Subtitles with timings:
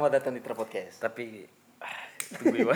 [0.00, 0.96] Selamat datang di Terpodcast.
[0.96, 1.44] Tapi
[1.76, 1.92] ah,
[2.40, 2.72] tunggu Iwan.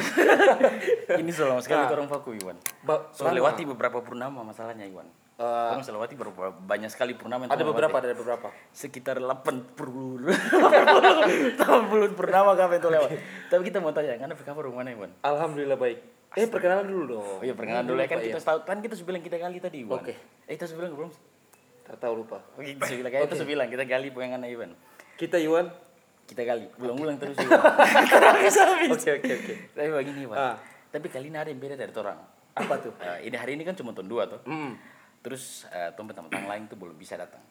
[1.25, 1.97] Ini sudah lama sekali Nah.
[1.97, 2.61] orang vaku Iwan.
[2.85, 3.33] Ba- lama.
[3.33, 5.09] lewati beberapa purnama masalahnya Iwan.
[5.41, 7.49] Eh, Kamu sudah lewati beberapa banyak sekali purnama.
[7.49, 8.53] ada beberapa, ada beberapa.
[8.77, 13.11] Sekitar 80 80 purnama kamu itu lewat.
[13.49, 15.09] Tapi kita mau tanya, kan kabar rumah mana Iwan?
[15.25, 16.05] Alhamdulillah baik.
[16.37, 17.25] Eh perkenalan dulu dong.
[17.25, 18.49] Oh iya, perkenalan dulu ya kan Lupa, kita iya.
[18.53, 19.97] tahu kan kita sudah bilang kita gali tadi Iwan.
[19.97, 20.13] Oke.
[20.45, 21.09] Eh kita sudah bilang belum?
[21.89, 22.45] Tak tahu lupa.
[22.53, 24.77] Oh, sudah kayak kita sudah bilang kita gali pengen Iwan.
[25.17, 25.73] Kita Iwan.
[26.25, 28.93] Kita gali, ulang-ulang terus habis.
[28.97, 29.55] Oke oke oke.
[29.77, 30.37] Tapi begini Iwan.
[30.41, 30.57] Ah.
[30.89, 32.19] Tapi kali ini ada yang beda dari orang.
[32.55, 32.95] Apa tuh?
[33.03, 34.41] Eh, ini hari ini kan cuma tahun dua tuh.
[34.47, 34.79] Hmm.
[35.21, 37.43] Terus uh, teman-teman lain tuh belum bisa datang.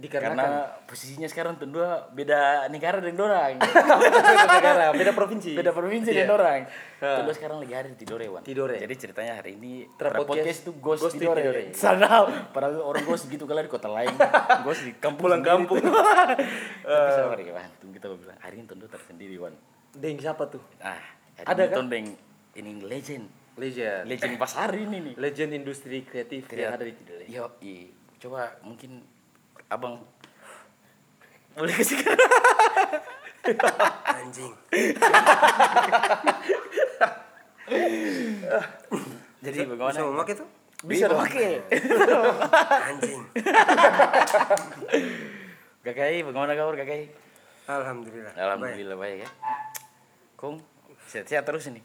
[0.00, 3.60] Dikarenakan Karena posisinya sekarang dua beda negara dengan dorang.
[3.60, 5.52] beda negara, beda provinsi.
[5.52, 6.24] beda provinsi Iya.
[6.24, 6.64] dengan.
[6.98, 7.20] Ah.
[7.20, 8.40] Tahun dua sekarang lagi ada di Tidore, Wan.
[8.40, 8.80] Tidore.
[8.80, 11.40] Jadi ceritanya hari ini Trapodcast itu ghost, ghost di Tidore.
[11.42, 11.62] Tidore.
[11.76, 14.08] Sadar, padahal orang ghost gitu kalau di kota lain.
[14.64, 15.76] ghost di kampung Pulang kampung.
[15.76, 15.92] tuh.
[16.80, 17.68] Tapi sabar ya, Wan.
[17.76, 19.52] Tunggu kita bilang hari ini dua tersendiri, Wan.
[19.92, 20.64] Deng siapa tuh?
[20.80, 20.96] Ah,
[21.36, 21.92] hari Ada kan?
[21.92, 22.16] deng
[22.56, 23.28] ini legend.
[23.54, 24.08] Legend.
[24.08, 25.14] Legend pasar ini nih.
[25.14, 27.28] Legend industri kreatif yang ada di Tidore.
[27.28, 27.92] Yo, i.
[28.16, 29.04] Coba mungkin
[29.70, 30.02] abang
[31.54, 31.98] boleh kasih
[34.04, 34.52] anjing
[39.40, 39.94] Jadi bagaimana?
[39.94, 40.48] bisa memakai tuh
[40.80, 41.20] Bisa dong.
[41.20, 41.60] pakai.
[42.88, 43.20] anjing
[45.80, 47.08] Kakai, bagaimana kabar Kakai?
[47.64, 49.28] alhamdulillah Alhamdulillah baik, ya.
[50.34, 50.60] Kong
[51.06, 51.80] sehat-sehat terus ini.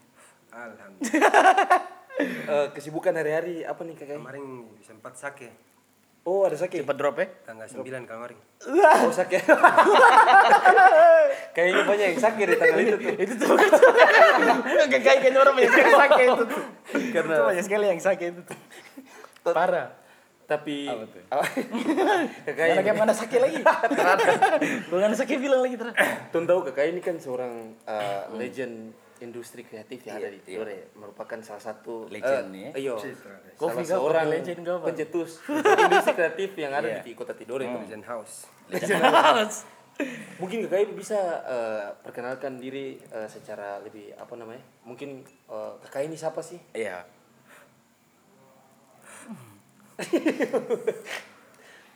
[0.49, 4.15] Alhamdulillah Eh, kesibukan hari-hari apa nih kakak?
[4.15, 4.45] kemarin
[4.79, 5.51] sempat sakit
[6.25, 6.81] Oh ada sakit.
[6.81, 7.29] Cepat drop ya.
[7.45, 9.45] tanggal 9 kemarin Oh sakit.
[11.55, 13.13] Kayaknya banyak yang sakit di tanggal itu tuh.
[13.13, 13.47] itu tuh.
[14.89, 16.63] Kayaknya orang banyak sekali sakit itu tuh.
[17.13, 18.57] Karena Itu banyak sekali yang sakit itu tuh.
[19.53, 20.01] Parah.
[20.45, 21.21] tapi Apa tuh?
[22.57, 23.57] kayak mana sakit lagi?
[24.93, 25.93] Bukan sakit bilang lagi terus.
[26.33, 28.93] Tuh tahu kakak ini kan seorang uh, legend
[29.23, 32.71] industri kreatif yang ada di Tidore merupakan salah satu Legend eh, nih ya?
[32.75, 32.95] Iya.
[33.55, 35.39] Kopi salah seorang legend pencetus
[35.87, 37.01] industri kreatif yang ada Iya.
[37.03, 37.79] di kota Tidore itu.
[37.87, 38.43] Legend House
[40.35, 44.59] Mungkin kakak bisa eh, perkenalkan diri eh, secara lebih apa namanya?
[44.83, 46.59] Mungkin eh, kakak ini siapa sih?
[46.75, 47.07] Iya.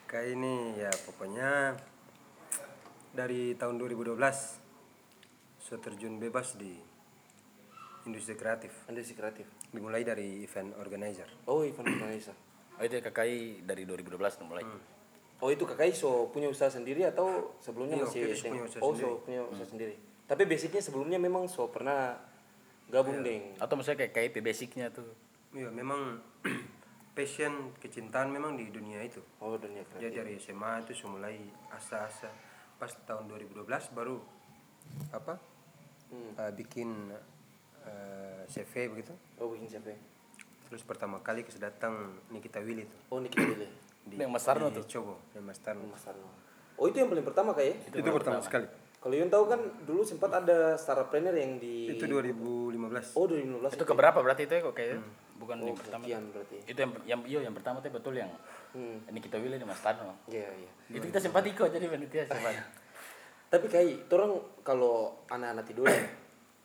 [0.10, 1.76] kayak ini ya pokoknya
[3.12, 4.16] dari tahun 2012
[5.60, 6.80] sudah terjun bebas di
[8.10, 9.46] industri kreatif Industri kreatif.
[9.70, 12.34] dimulai dari event organizer Oh, Ivan Indonesia.
[12.76, 14.64] Oh itu Kakai dari 2012 tuh mulai.
[15.40, 18.92] Oh itu kakak so punya usaha sendiri atau sebelumnya Iya, masih deng- punya usaha Oh
[18.92, 19.08] sendiri.
[19.08, 19.96] so punya usaha sendiri.
[20.26, 22.20] Tapi basicnya sebelumnya memang so pernah
[22.88, 23.56] gabung deng.
[23.56, 25.08] Atau maksudnya kayak KIP basicnya tuh.
[25.50, 26.20] iya memang
[27.16, 30.04] passion kecintaan memang di dunia itu Oh dunia kreatif.
[30.04, 31.36] jadi dari SMA itu sudah mulai
[31.70, 32.30] asa-asa
[32.76, 34.18] pas tahun 2012 baru
[35.12, 35.36] apa
[36.10, 36.34] Hmm.
[36.34, 36.90] eh, bikin
[37.90, 39.90] eh, CV begitu Oh bikin siapa?
[40.66, 43.66] terus pertama kali kes datang Nikita Willy tuh Oh Niki Wile.
[44.06, 44.86] di, Yang Mas Tarno di tuh.
[44.88, 46.30] Cobo yang Mas Tarno Mas Tarno.
[46.78, 47.76] Oh itu yang paling pertama kayak?
[47.90, 48.00] ya?
[48.00, 53.16] itu, pertama sekali Kalau Yun tahu kan dulu sempat ada startuppreneur yang di itu 2015
[53.16, 53.76] Oh 2015.
[53.76, 55.00] Itu keberapa berarti itu ya kok kayaknya?
[55.40, 56.04] Bukan Oh yang pertama.
[56.04, 56.58] sekian berarti.
[56.68, 58.28] Itu yang yang iya yang pertama tuh betul yang
[58.70, 59.02] Hmm.
[59.02, 60.14] ini kita wilih Mas Tarno.
[60.30, 60.70] Iya iya.
[60.92, 62.54] Itu kita sempat ikut jadi panitia sempat.
[63.52, 65.90] Tapi kayak orang kalau anak-anak tidur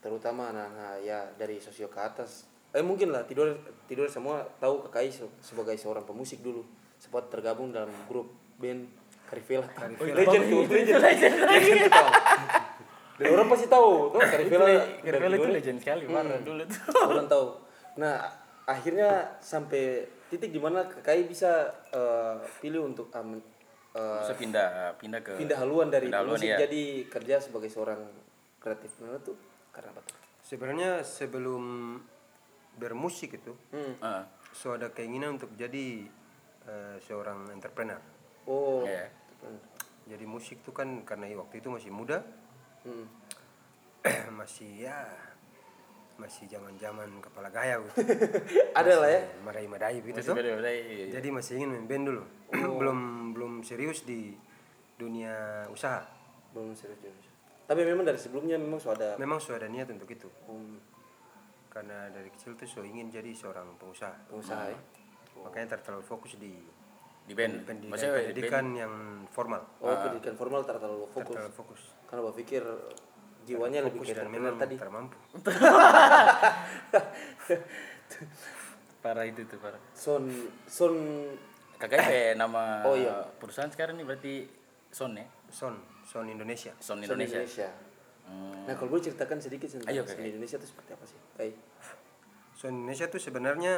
[0.04, 2.44] terutama anak-anak ya dari sosio ke atas.
[2.76, 3.56] Eh mungkin lah tidur
[3.88, 6.60] tidur semua tahu KKI se- sebagai seorang pemusik dulu.
[7.00, 8.28] Sempat tergabung dalam grup
[8.60, 8.84] band
[9.25, 9.64] Karifela
[9.96, 11.00] legend tuh legend.
[11.00, 11.81] Legend
[13.14, 14.67] dan orang pasti tahu tuh Karifela
[15.00, 16.82] Kerpel itu legend sekali parah dulu tuh.
[17.08, 17.46] orang tahu.
[17.96, 18.20] Nah
[18.69, 23.40] akhirnya sampai titik di mana KKI bisa eh, pilih untuk men-
[23.94, 24.69] eh, Bisa pindah
[24.99, 26.58] pindah ke pindah haluan dari pindah haluan, musik iya.
[26.61, 28.02] jadi kerja sebagai seorang
[28.58, 28.90] kreatif.
[28.99, 29.37] Nah, tuh
[29.75, 30.17] karena apa tuh?
[30.41, 31.99] sebenarnya sebelum
[32.75, 33.94] bermusik itu Hmm.
[33.99, 36.06] Ah, so ada keinginan untuk jadi
[36.65, 37.99] eh, seorang entrepreneur
[38.47, 38.85] Oh.
[38.85, 39.09] iya.
[40.05, 42.23] jadi musik itu kan karena waktu itu masih muda
[42.85, 43.09] Hmm.
[44.38, 45.09] masih ya
[46.15, 47.99] masih zaman zaman kepala gaya gitu
[48.79, 49.23] Ada lah ya.
[49.43, 51.11] marahi marahi gitu Masih tuh beda iya.
[51.11, 52.23] jadi masih ingin main band dulu
[52.81, 52.99] belum
[53.35, 54.37] belum serius di
[54.94, 56.06] dunia usaha
[56.55, 57.33] Belum serius juga.
[57.64, 60.76] Tapi memang dari sebelumnya memang sudah ada memang sudah ada niat untuk itu um,
[61.66, 64.78] karena dari kecil tuh so ingin jadi seorang pengusaha pengusaha ya.
[65.40, 66.55] makanya tak terlalu fokus di
[67.25, 67.64] di band.
[67.64, 68.28] pendidikan, Maksudnya di band.
[68.28, 68.93] pendidikan yang
[69.28, 71.34] formal Oh, pendidikan formal terlalu fokus.
[71.34, 72.62] terlalu fokus Karena berpikir
[73.43, 74.76] jiwanya lebih fokus ke dan memang tadi.
[74.76, 75.16] termampu
[79.00, 79.81] Parah itu tuh parah.
[79.93, 80.25] Son
[80.64, 80.94] son
[81.76, 83.25] kakak nama Oh, iya.
[83.37, 84.34] perusahaan sekarang ini berarti
[84.88, 87.68] Son ya Son Son Indonesia Son Son Indonesia, Indonesia.
[88.24, 88.64] Hmm.
[88.64, 90.24] Nah, kalau boleh ceritakan sedikit tentang Ayo, Son Kak.
[90.24, 91.18] Indonesia itu seperti apa sih?
[91.34, 91.54] Kayak
[92.54, 93.72] Son Indonesia tuh sebenarnya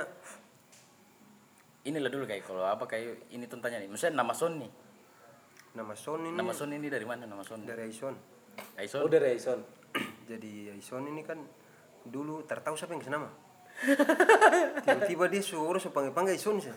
[1.86, 4.70] inilah dulu kayak kalau apa kayak ini tentanya nih misalnya nama Son nih
[5.74, 8.14] nama Son ini nama Son ini dari mana nama Son dari Aison
[8.74, 9.62] Aison Oh, dari Aison.
[10.26, 11.38] jadi Aison ini kan
[12.02, 13.30] dulu tak tahu siapa yang kasih nama
[14.86, 16.72] tiba-tiba dia suruh so panggil panggil Aison sih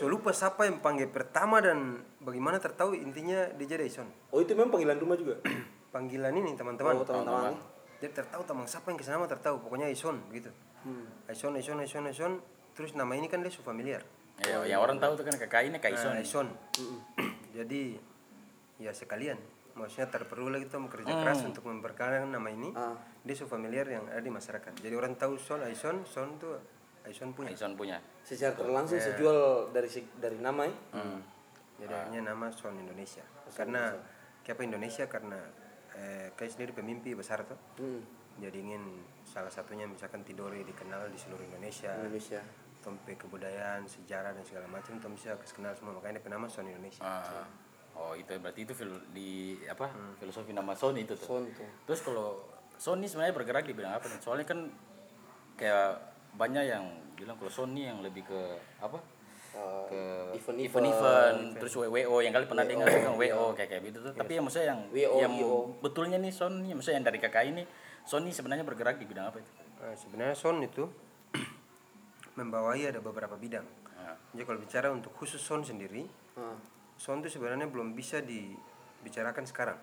[0.00, 4.56] so lupa siapa yang panggil pertama dan bagaimana tertahu intinya dia jadi Aison Oh, itu
[4.56, 5.36] memang panggilan rumah juga.
[5.94, 6.96] panggilan ini teman-teman.
[6.96, 7.52] Oh, teman-teman.
[8.00, 10.48] jadi tertahu teman siapa yang nama tertahu pokoknya Aison gitu.
[10.88, 11.04] Hmm.
[11.28, 12.32] Aison Aison Aison Aison
[12.72, 14.00] terus nama ini kan dia so familiar.
[14.40, 16.46] Ya, yang orang tahu tuh kan kakak ini kak Aison Nah, Aison.
[17.56, 18.00] Jadi
[18.80, 19.36] ya sekalian
[19.74, 22.70] maksudnya tak perlu lagi kita bekerja keras untuk memperkenalkan nama ini.
[22.76, 22.96] Ah.
[23.22, 24.72] Dia so familiar yang ada di masyarakat.
[24.82, 26.58] Jadi orang tahu Son Aison, Son tuh
[27.02, 27.50] Aison punya.
[27.50, 30.74] Aison punya Secara terlangsung sejual dari si- dari nama ya.
[31.82, 33.24] Jadi akhirnya nama Son Indonesia.
[33.52, 33.90] Karena
[34.46, 35.38] kenapa Indonesia karena
[35.92, 37.58] eh, kayak sendiri pemimpi besar tuh.
[37.82, 38.00] Hmm.
[38.40, 41.92] Jadi ingin salah satunya misalkan Tidore dikenal di seluruh Indonesia.
[42.00, 42.40] Indonesia.
[42.82, 47.02] Tompe kebudayaan, sejarah dan segala macam Tom bisa kenal semua makanya dia penama Son Indonesia.
[47.04, 47.46] Ah.
[47.94, 49.30] Oh itu berarti itu fil di
[49.66, 51.68] apa filosofi nama Son itu tuh Son tuh.
[51.84, 52.40] terus kalau
[52.76, 54.66] Sony sebenarnya bergerak di bidang apa soalnya kan
[55.54, 56.00] kayak
[56.34, 56.84] banyak yang
[57.14, 58.40] bilang kalau Sony yang lebih ke
[58.78, 58.98] apa
[59.52, 60.00] Uh, ke
[60.40, 60.64] event-event.
[60.64, 64.48] event-event terus WO yang kali pernah dengar kan WO kayak kayak gitu tuh tapi yang
[64.48, 65.76] maksudnya yang WO, yang IO.
[65.76, 67.60] betulnya nih Sony maksudnya yang dari kakak ini
[68.00, 70.88] Sony sebenarnya bergerak di bidang apa itu Nah, sebenarnya Son itu
[72.38, 73.66] membawai ada beberapa bidang.
[73.92, 74.16] Ah.
[74.32, 76.56] Jadi kalau bicara untuk khusus Son sendiri, Ah.
[77.02, 79.78] Son itu sebenarnya belum bisa dibicarakan sekarang.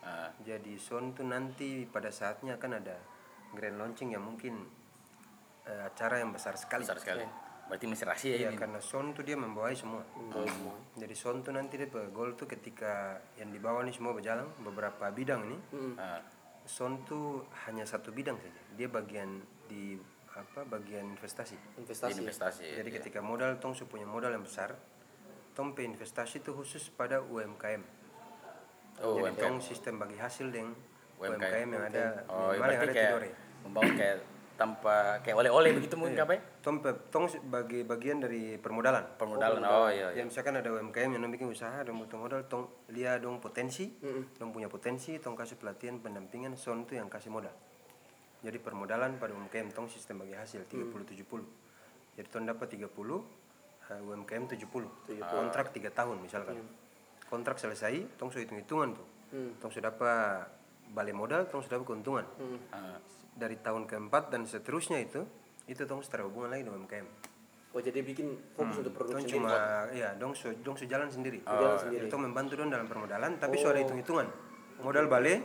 [0.00, 2.96] Ah, Jadi Son itu nanti pada saatnya akan ada
[3.52, 4.64] grand launching yang mungkin
[5.68, 6.88] eh, acara yang besar sekali.
[6.88, 7.28] besar sekali
[7.64, 10.04] berarti masih rahasia Iya, ini karena Son itu dia membawai semua.
[10.12, 10.76] Membawa semua.
[11.00, 15.48] Jadi Son itu nanti dia goal tuh ketika yang dibawa nih semua berjalan beberapa bidang
[15.48, 15.58] ini.
[15.72, 15.94] Hmm.
[15.96, 16.20] Ah,
[16.64, 18.60] Son tuh hanya satu bidang saja.
[18.76, 19.96] Dia bagian di
[20.36, 20.66] apa?
[20.68, 21.56] Bagian investasi.
[21.80, 22.20] Investasi.
[22.20, 24.76] investasi Jadi ketika modal tong punya modal yang besar,
[25.54, 27.82] tong pe investasi itu khusus pada UMKM.
[29.00, 30.74] oh Jadi UMKM tong sistem bagi hasil dengan
[31.16, 31.38] UMKM.
[31.40, 33.30] UMKM, yang ada oh minimal yang ada kayak Tidore.
[33.62, 34.18] membawa kayak
[34.54, 34.94] tanpa
[35.26, 39.18] kayak oleh-oleh begitu mungkin apa ya Tong pe, tong bagi bagian dari permodalan.
[39.18, 42.70] permodalan oh iya Ya iya misalkan ada UMKM yang bikin usaha dan butuh modal, tong
[42.94, 43.90] lihat dong potensi,
[44.38, 47.50] tong punya potensi, tong kasih pelatihan pendampingan, son itu yang kasih modal.
[48.46, 51.26] Jadi permodalan pada UMKM tong sistem bagi hasil 30 70.
[52.14, 53.22] Jadi tong dapat 30, eh,
[53.98, 54.88] UMKM 70.
[55.20, 56.56] Kontrak 3 tahun misalkan.
[57.24, 59.06] Kontrak selesai, tong sudah hitung-hitungan tuh.
[59.58, 60.46] Tong sudah dapat
[60.90, 62.24] balik modal, tong sudah dapat keuntungan.
[62.70, 62.98] Ah,
[63.34, 65.26] Dari tahun keempat dan seterusnya itu,
[65.66, 67.06] itu tong secara hubungan lagi dengan UMKM.
[67.74, 69.50] Oh, jadi bikin fokus untuk Dong produksi cuma
[69.90, 71.42] ya dong su, dong su jalan sendiri.
[71.42, 72.06] Jalan sendiri.
[72.06, 74.30] Itu membantu dong dalam permodalan tapi sudah hitung hitungan.
[74.78, 75.42] Modal balik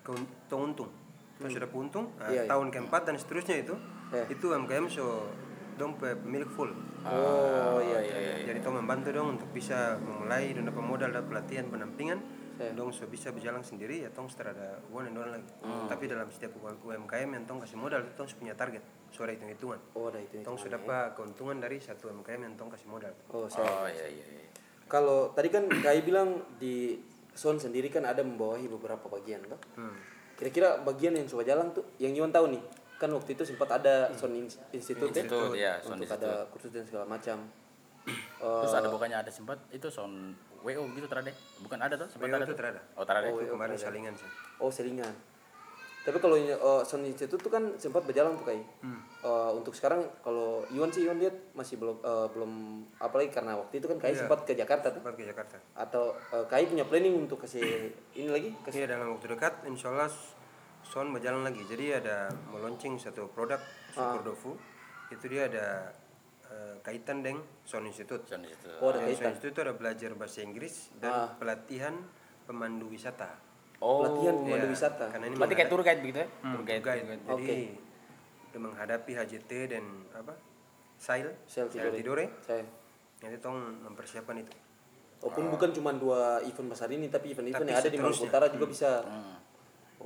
[0.00, 0.88] keun- tong untung.
[1.36, 2.48] Terus sudah untung nah, Iya, iya.
[2.48, 3.76] tahun keempat dan seterusnya itu
[4.08, 4.24] Eh.
[4.32, 5.28] itu UMKM so
[5.76, 6.72] dong pe- pemilik full.
[7.06, 8.16] Oh, iya iya.
[8.18, 12.18] iya Jadi tong membantu dong untuk bisa memulai dan dapat modal dapat pelatihan pendampingan.
[12.56, 12.72] Iya.
[12.72, 15.50] Dong so bisa berjalan sendiri ya tong setelah ada hubungan dan lagi.
[15.62, 18.80] Tapi dalam setiap UMKM yang tong kasih modal tong punya target.
[19.12, 19.78] Suara hitung hitungan.
[19.92, 20.40] Oh, ada itu.
[20.40, 23.12] Tong sudah dapat keuntungan dari satu UMKM yang tong kasih modal.
[23.28, 23.68] Oh, saya.
[23.68, 24.44] oh iya iya iya.
[24.88, 26.96] Kalau tadi kan Kai bilang di
[27.36, 29.60] Son sendiri kan ada membawahi beberapa bagian toh.
[29.76, 29.92] Hmm.
[30.40, 32.62] Kira-kira bagian yang coba jalan tuh yang Iwan tahu nih.
[32.96, 35.20] Kan waktu itu sempat ada Son In- Institute ya.
[35.20, 36.24] Institut, iya, Son untuk Institute.
[36.24, 37.38] ada kursus dan segala macam.
[38.62, 41.30] Terus ada bukannya ada sempat itu sound WO gitu terada?
[41.60, 42.58] Bukan ada tuh sempat WO ada itu tuh?
[42.58, 42.80] terada.
[42.94, 43.26] Oh terada.
[43.26, 44.28] Itu kemarin salingan sih.
[44.56, 45.12] Oh, selingan.
[46.02, 48.62] Tapi kalau uh, Son Institute tuh kan sempat berjalan tuh Kai.
[48.78, 49.02] Hmm.
[49.20, 52.52] Eh, untuk sekarang kalau Iwan sih Iwan lihat masih belum eh, belum
[52.96, 54.22] apalagi karena waktu itu kan Kai Iya.
[54.22, 55.02] sempat ke Jakarta tuh.
[55.02, 55.58] Sempat ke Jakarta.
[55.74, 59.90] Atau eh, Kai punya planning untuk kasih ini lagi kasih Iya dalam waktu dekat insya
[59.90, 60.06] Allah
[60.86, 61.62] Son berjalan lagi.
[61.66, 63.58] Jadi ada mau launching satu produk
[63.92, 64.54] Super Dofu.
[65.10, 65.92] Itu dia ada
[66.50, 68.22] eh, kaitan dengan Son Institute.
[68.26, 68.70] Sound itu.
[68.78, 69.34] Oh, ada kaitan.
[69.34, 71.94] Institute itu ada belajar bahasa Inggris dan pelatihan
[72.46, 73.42] pemandu wisata.
[73.76, 74.00] Oh.
[74.00, 75.04] pelatihan pemandu Iya, wisata.
[75.12, 76.28] Karena ini Berarti kayak tour guide begitu ya?
[76.40, 76.82] Hmm, Tour guide.
[76.82, 77.04] guide.
[77.04, 77.22] guide.
[77.28, 77.56] Jadi
[78.56, 79.84] dia menghadapi HJT dan
[80.16, 80.32] apa?
[80.96, 81.96] Sail, Sail Sail Tidore.
[82.00, 82.24] Tidore.
[82.40, 82.64] Saya.
[83.20, 84.52] Nanti tong mempersiapkan itu.
[85.20, 88.28] Walaupun bukan cuma dua event besar ini tapi event-event yang ada di Maluku.
[88.28, 88.90] Utara juga bisa.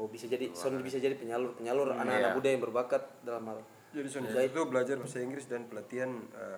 [0.01, 2.33] Oh, bisa jadi Son bisa jadi penyalur penyalur anak-anak Iya.
[2.33, 3.61] muda yang berbakat dalam hal
[3.93, 6.57] Jadi Son itu belajar bahasa Inggris dan pelatihan eh,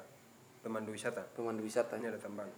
[0.62, 1.26] pemandu wisata.
[1.34, 1.98] pemandu wisata.
[1.98, 2.52] Ini ada tambahan.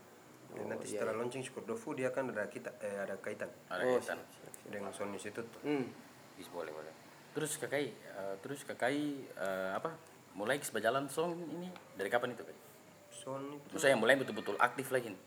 [0.53, 3.97] Dan nanti iya, setelah launching Skurdofu dia akan ada kita eh, ada kaitan Ada Oh,
[3.97, 4.21] kaitan.
[4.69, 5.49] dengan Son Institute.
[5.64, 5.88] Hmm.
[6.37, 6.93] Bisa boleh boleh.
[7.33, 9.97] Terus kakai, eh, terus kakai eh, apa?
[10.35, 12.45] Mulai berjalan song ini dari kapan itu?
[12.45, 12.59] Kai?
[13.09, 15.21] Son itu Maksudnya yang mulai betul-betul aktif lagi nih.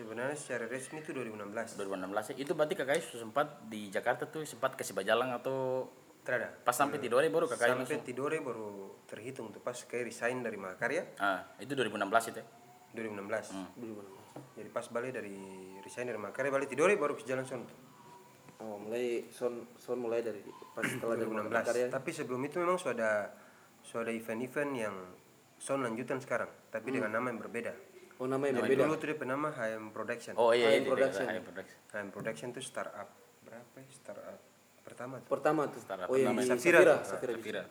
[0.00, 2.34] Sebenarnya secara resmi itu 2016 2016 ya.
[2.40, 5.84] Itu berarti kakak sempat di Jakarta tuh sempat kasih bajalang atau
[6.20, 6.52] Terada.
[6.64, 8.00] pas sampai Tidore baru kakak Sampai langsung.
[8.04, 12.40] Tidore baru terhitung tuh pas kayak resign dari Mahakarya Ah, itu 2016 itu.
[12.40, 12.46] ya?
[12.96, 13.52] 2016.
[13.52, 13.68] Hmm.
[14.56, 15.36] Jadi pas balik dari
[15.80, 17.64] resign dari Mahakarya balik Tidore baru ke jalan Son.
[18.60, 20.44] Oh, mulai son son mulai dari
[20.76, 21.68] pas setelah dari 2016.
[21.72, 21.86] karya.
[21.88, 23.32] Tapi sebelum itu memang sudah
[23.80, 24.96] sudah event-event yang
[25.60, 27.72] Son lanjutan sekarang, tapi dengan nama yang berbeda.
[28.20, 28.84] Oh, namanya berbeda.
[28.84, 30.32] dulu tuh dia penama HM Production.
[30.36, 31.24] Oh iya, HM Production.
[31.24, 31.78] HM Production.
[31.88, 33.08] HM Production tuh startup
[33.40, 33.88] berapa ya?
[33.90, 34.38] Startup
[34.82, 35.28] pertama tuh.
[35.30, 35.80] Pertama tuh.
[35.80, 36.44] Startup Oh, yang pertama.
[36.44, 36.96] di Safira Safira.
[37.02, 37.32] Safira.
[37.34, 37.62] Safira.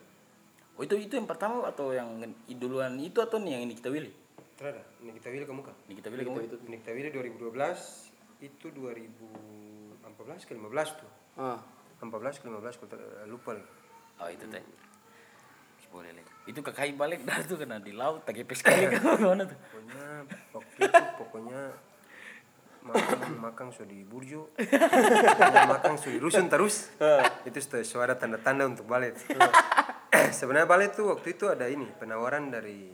[0.74, 2.10] Oh itu itu yang pertama atau yang
[2.50, 4.10] duluan itu atau nih yang ini kita pilih?
[4.56, 5.72] Terada, ini kita pilih ke muka.
[5.86, 6.40] Ini kita pilih kamu.
[6.66, 8.10] Ini kita pilih 2012
[8.42, 11.10] itu 2014 ke 15 tuh.
[11.36, 11.60] Ah,
[12.00, 13.54] 14 ke 15 aku ter- lupa.
[14.18, 14.64] Oh itu teh.
[15.90, 16.32] Boleh lagi.
[16.46, 19.58] Itu kakak balik dah tuh kena di laut tagi sekali ke mana tuh?
[19.58, 20.06] Pokoknya
[20.52, 21.62] waktu itu pokoknya
[22.80, 24.50] makan makan sudah di burjo,
[25.68, 26.90] makan sudah di rusun terus.
[27.44, 29.20] itu sudah suara tanda-tanda untuk balik.
[30.32, 32.90] Sebenarnya balik tuh waktu itu ada ini penawaran dari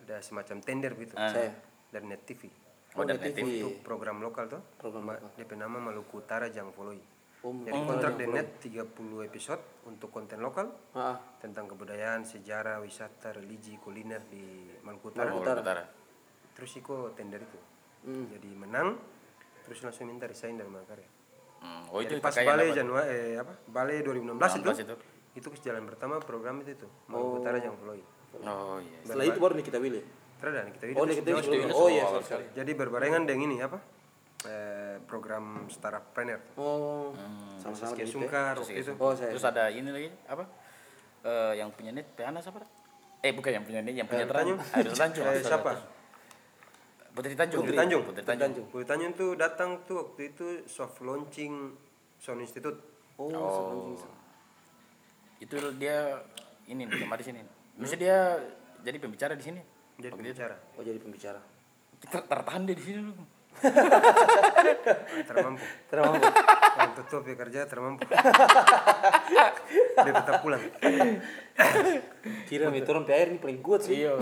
[0.00, 1.52] ada semacam tender gitu saya.
[1.86, 2.46] dari Net TV
[2.94, 3.60] Oh, Net net TV.
[3.60, 4.62] untuk program lokal tuh.
[4.78, 6.96] Program Ma- DP nama Maluku Utara Jang Foloi.
[7.46, 8.90] Oh, Jadi kontrak dengan Net 30
[9.22, 10.66] episode untuk konten lokal
[10.98, 15.30] ah, tentang kebudayaan, sejarah, wisata, religi, kuliner di Maluku Utara.
[15.30, 15.86] Oh, Utara.
[16.58, 17.58] Terus Iko tender itu.
[18.02, 18.26] Hmm.
[18.26, 18.98] Jadi menang,
[19.62, 21.06] terus langsung minta resign dari Mahakarya.
[21.62, 22.74] Hmm, Oh itu Jadi pas yang dapat.
[22.74, 23.52] Januari eh apa?
[23.64, 24.26] Bale 2016
[24.58, 24.66] itu.
[24.66, 24.94] 16 itu.
[25.36, 26.90] Itu ke jalan pertama program itu tuh.
[27.06, 28.02] Maluku Utara Jang Foloi.
[28.36, 28.98] Oh iya.
[29.00, 30.02] setelah itu baru nih kita pilih.
[30.36, 31.60] Terada kita Oh, itu nih kita jauh pilih.
[31.62, 32.46] sebelum- Oh iya, sorry, sorry.
[32.52, 33.78] Jadi berbarengan dengan ini apa?
[34.44, 36.40] Eh, program startupreneur.
[36.56, 37.60] Oh, Hmm.
[37.60, 38.00] Kayak gitu.
[38.00, 38.06] ya.
[38.06, 38.92] Sungkar itu.
[38.96, 39.30] Oh, saya.
[39.34, 40.44] Terus ada ini lagi apa?
[41.22, 42.62] Eh yang punya net Peana siapa?
[43.20, 44.30] Eh bukan yang punya net, yang punya Eh.
[44.30, 44.58] Tanjung.
[44.62, 45.24] Ada Tanjung.
[45.24, 45.50] Eh, maksudnya.
[45.50, 45.72] siapa?
[47.10, 47.60] Putri Tanjung.
[47.64, 48.02] Putri Tanjung.
[48.04, 48.66] Putri Tanjung.
[48.68, 51.72] Putri Tanjung tuh datang tuh waktu itu soft launching
[52.16, 52.76] Sound Institute.
[53.16, 53.96] Oh, Oh.
[55.36, 56.20] Itu dia
[56.66, 57.40] ini kemarin di sini.
[57.76, 58.36] Bisa dia
[58.80, 59.60] jadi pembicara di sini.
[59.96, 60.56] Jadi pembicara.
[60.76, 61.40] oh jadi pembicara.
[61.96, 63.12] Kita tertahan deh di sini lu.
[65.26, 65.64] Termampu.
[65.88, 66.16] Terima
[66.76, 68.04] Yang tutup ya kerja termampu.
[69.96, 70.60] Dia tetap pulang.
[72.46, 74.04] Kira itu orang PR ini paling kuat sih.
[74.04, 74.20] Iya,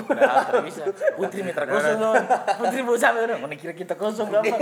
[0.62, 0.86] bisa.
[1.18, 1.98] Putri meter kosong.
[2.62, 3.42] Putri mau sampai orang.
[3.42, 4.54] Mana kira kita kosong kawan.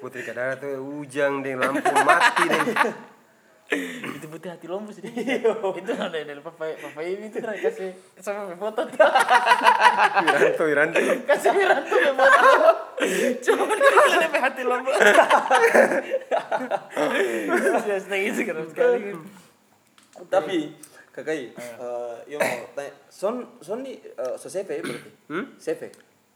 [0.00, 2.64] Putri Kadara tuh ujang deh lampu mati deh.
[3.66, 5.02] Itu putih hati lomba sih.
[5.02, 7.90] itu ada dari papa papa ini tuh kan kasih
[8.22, 8.86] sama foto.
[10.22, 10.98] Wiranto, Wiranto.
[11.26, 12.48] kasih Wiranto ke foto.
[13.42, 14.90] Cuma kan dia hati lomba.
[17.82, 19.10] Sudah setengah itu kan sekali.
[20.30, 20.56] Tapi
[21.10, 25.10] kakak, eh yang mau tanya, Son Son di eh, so CV ya berarti?
[25.32, 25.44] Hmm?
[25.58, 25.80] CV.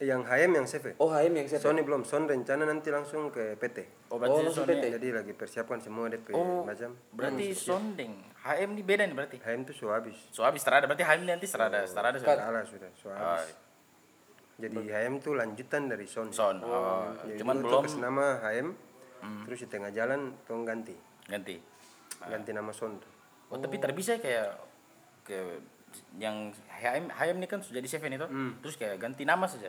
[0.00, 0.86] Yang HM yang CV.
[0.96, 1.60] Oh HM yang CV.
[1.60, 4.08] Sony belum, Son rencana nanti langsung ke PT.
[4.08, 4.80] Oh Oh, berarti langsung Sony.
[4.80, 4.84] PT.
[4.96, 6.96] Jadi lagi persiapkan semua DP Oh, macam.
[7.12, 8.16] berarti sondeng.
[8.40, 9.36] HM ini beda nih berarti.
[9.36, 10.16] HM tuh sudah habis.
[10.32, 12.32] So habis terada berarti HM nanti serada serada sudah.
[12.32, 13.52] Salah sudah, sudah Oh, habis.
[14.56, 16.32] Jadi HM tuh lanjutan dari Son.
[16.32, 16.56] Son.
[16.64, 18.68] Oh, Jadi cuman belum kasih nama HM,
[19.44, 20.96] terus di tengah jalan tong ganti,
[21.28, 21.60] ganti.
[22.20, 23.12] ganti nama Son tuh.
[23.52, 24.56] Oh, tapi tak bisa kayak
[25.28, 25.60] kayak
[26.16, 28.28] yang HM HM ini kan sudah di CV itu,
[28.60, 29.68] terus kayak ganti nama saja.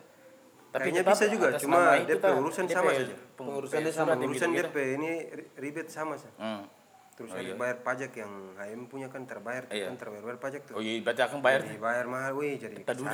[0.71, 3.15] Kayaknya tetap bisa juga, cuma DP urusan DP sama saja.
[3.35, 4.49] Pengurusannya DP sama, Urusan.
[4.55, 6.31] DP ini ri- ribet sama sih.
[6.39, 6.63] Hmm.
[7.11, 9.91] Terus lagi bayar pajak yang HM punya kan terbayar, tuh, Iya.
[9.91, 10.73] kan terbayar pajak tuh.
[10.73, 11.59] Oh iya, berarti akan bayar.
[11.61, 13.07] Jadi bayar mahal, wih jadi Kita dulu.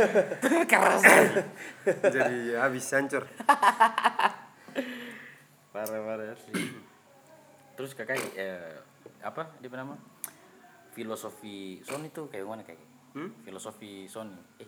[0.72, 1.02] Keras.
[2.10, 3.28] jadi habis hancur.
[5.70, 6.34] Parah parah.
[7.76, 8.82] Terus kakak eh,
[9.20, 9.94] apa dia nama?
[10.90, 12.82] Filosofi Sony itu kayak mana kayak?
[13.14, 13.30] Hmm?
[13.40, 14.34] Filosofi Sony.
[14.58, 14.66] Eh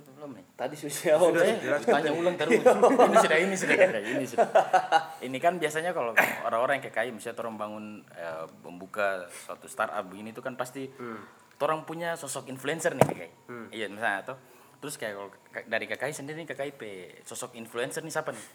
[0.00, 0.44] belum nih?
[0.56, 2.62] Tadi sudah oh, Sudah, tanya ulang terus.
[3.10, 4.48] ini sudah ini sudah ini sudah.
[5.20, 7.84] Ini kan biasanya kalau orang-orang yang kayak kayak misalnya orang bangun
[8.14, 10.88] eh, membuka suatu startup begini itu kan pasti
[11.62, 13.30] orang punya sosok influencer nih kakak.
[13.70, 14.36] Iya misalnya atau
[14.82, 15.30] terus kayak kalau
[15.70, 18.46] dari kakak sendiri nih kakak pe sosok influencer nih siapa nih?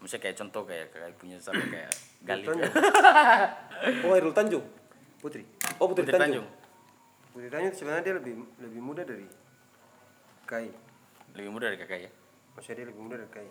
[0.00, 1.92] Misalnya kayak contoh kayak kakak punya siapa kayak
[2.24, 2.44] Gali.
[2.44, 2.72] Tanjung.
[4.04, 4.64] Oh Hairul Tanjung.
[5.24, 5.40] Putri.
[5.80, 6.44] Oh Putri, Putri Tanjung.
[6.44, 6.46] Tanjung.
[7.32, 9.24] Putri Tanjung sebenarnya dia lebih lebih muda dari
[10.50, 10.66] Kai.
[11.38, 12.10] Lebih muda dari kakak ya.
[12.58, 13.48] Maksudnya dia lebih muda dari Kai.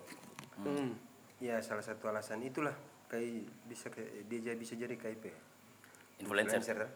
[0.60, 0.92] Hmm.
[1.40, 2.76] Ya salah satu alasan itulah
[3.08, 5.32] Kai bisa ke, dia jadi bisa jadi KIP.
[6.20, 6.60] Influencer.
[6.60, 6.90] Influencer, kan?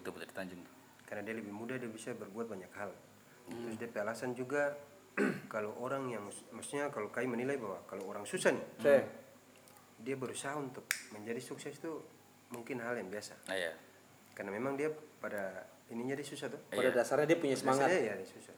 [0.00, 0.64] Itu Putri Tanjung.
[1.04, 2.88] Karena dia lebih muda dia bisa berbuat banyak hal.
[3.52, 4.72] Terus dia punya alasan juga
[5.52, 6.24] kalau orang yang
[6.56, 9.02] maksudnya kalau Kai menilai bahwa kalau orang susah nih Saya.
[10.00, 12.00] dia berusaha untuk menjadi sukses itu
[12.48, 13.36] mungkin hal yang biasa.
[13.44, 13.76] Nah ya.
[14.32, 14.88] Karena memang dia
[15.20, 16.62] pada ininya dia susah tuh.
[16.72, 16.96] Pada Iya.
[16.96, 17.92] dasarnya dia punya semangat.
[17.92, 18.54] Biasanya ya dia susah.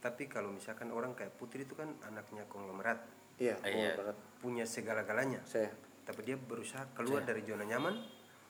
[0.00, 3.00] Tapi kalau misalkan orang kayak Putri itu kan anaknya konglomerat
[3.36, 3.96] Iya, Iya.
[3.96, 4.16] oh, banget.
[4.40, 5.72] punya segala-galanya Saya.
[6.04, 7.96] tapi dia berusaha keluar dari zona nyaman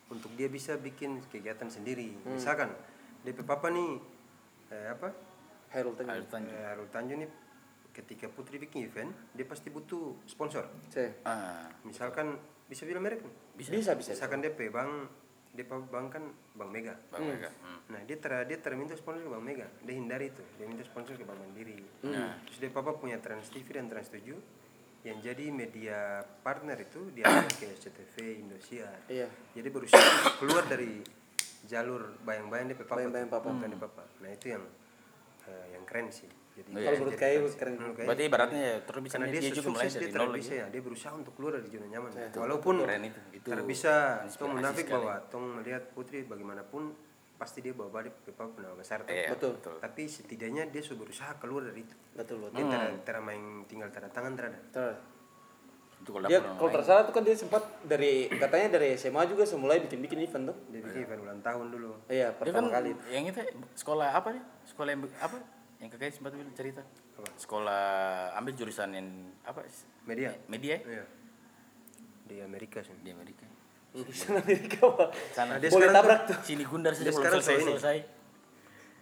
[0.07, 2.71] untuk dia bisa bikin kegiatan sendiri misalkan
[3.21, 3.99] DP papa nih
[4.69, 5.11] eh, apa
[5.71, 6.27] Hairul Tanjung.
[6.43, 7.31] Eh, Arul Tanjung nih
[7.91, 11.11] ketika Putri bikin event dia pasti butuh sponsor Saya.
[11.23, 12.35] Ah, misalkan
[12.67, 13.19] bisa bilang merek
[13.53, 13.71] bisa.
[13.71, 14.11] Bisa, bisa.
[14.11, 15.07] misalkan DP bang
[15.51, 16.23] DP bang kan
[16.55, 17.51] Bang Mega Bang Mega.
[17.59, 17.79] Hmm.
[17.91, 20.83] Nah dia ter dia ter minta sponsor ke Bang Mega, dia hindari itu, dia minta
[20.87, 21.79] sponsor ke Bang Mandiri.
[22.07, 22.39] Nah.
[22.47, 24.31] Terus dia papa punya Trans TV dan Trans 7
[25.01, 28.15] yang jadi media partner itu dia ada kayak CTV,
[28.47, 28.95] Indosiar.
[29.09, 29.27] Iya.
[29.57, 30.07] Jadi berusaha
[30.39, 31.01] keluar dari
[31.65, 32.93] jalur bayang-bayang dia papa.
[33.01, 33.49] Bayang-bayang papa.
[33.51, 34.03] dia papa.
[34.23, 34.63] Nah itu yang
[35.47, 36.29] eh, yang keren sih.
[36.51, 36.83] Jadi Iya.
[36.83, 37.57] Kalau menurut Kai keren sih.
[37.57, 37.73] keren.
[37.79, 40.29] Menurut Kai, Berarti ibaratnya ya, terus bisa karena dia, dia, juga mulai dari dia nol
[40.35, 43.19] bisa ya dia berusaha untuk keluar dari zona nyaman walaupun Keren itu.
[43.31, 43.93] Itu tidak bisa
[44.27, 44.95] inspirasi tong munafik sekali.
[44.99, 46.83] bahwa tong melihat putri bagaimanapun
[47.41, 49.01] pasti dia bawa balik ke Papua penama besar.
[49.09, 49.57] Iya, Betul.
[49.81, 52.53] tapi setidaknya dia sudah berusaha keluar dari itu Betul, betul.
[52.53, 54.97] dia tidak tidak main tinggal tanda tangan tidak ada Terus.
[56.01, 59.43] Itu kalau Dia orang kalau tersalah tuh kan dia sempat dari katanya dari SMA juga
[59.43, 60.57] semulai bikin-bikin event tuh.
[60.67, 62.89] dia bikin event ulang tahun dulu Iya, Dia kan pertama kali.
[63.07, 63.41] yang itu
[63.75, 64.43] sekolah apa nih?
[64.65, 65.37] Sekolah yang apa?
[65.77, 66.81] Yang kakak sempat bilang cerita.
[67.13, 67.27] Apa?
[67.35, 67.83] Sekolah
[68.35, 69.07] ambil jurusan yang
[69.41, 69.61] apa?
[70.03, 70.81] media Media ya?
[70.91, 71.05] iya
[72.23, 73.45] di Amerika sih di Amerika.
[73.91, 75.09] Lulusan Amerika, Pak.
[75.29, 77.65] Sana Nah, dia Boleh sekarang tabrak tuh- sini Gundar saja belum sekarang selesai ini.
[77.69, 77.97] selesai.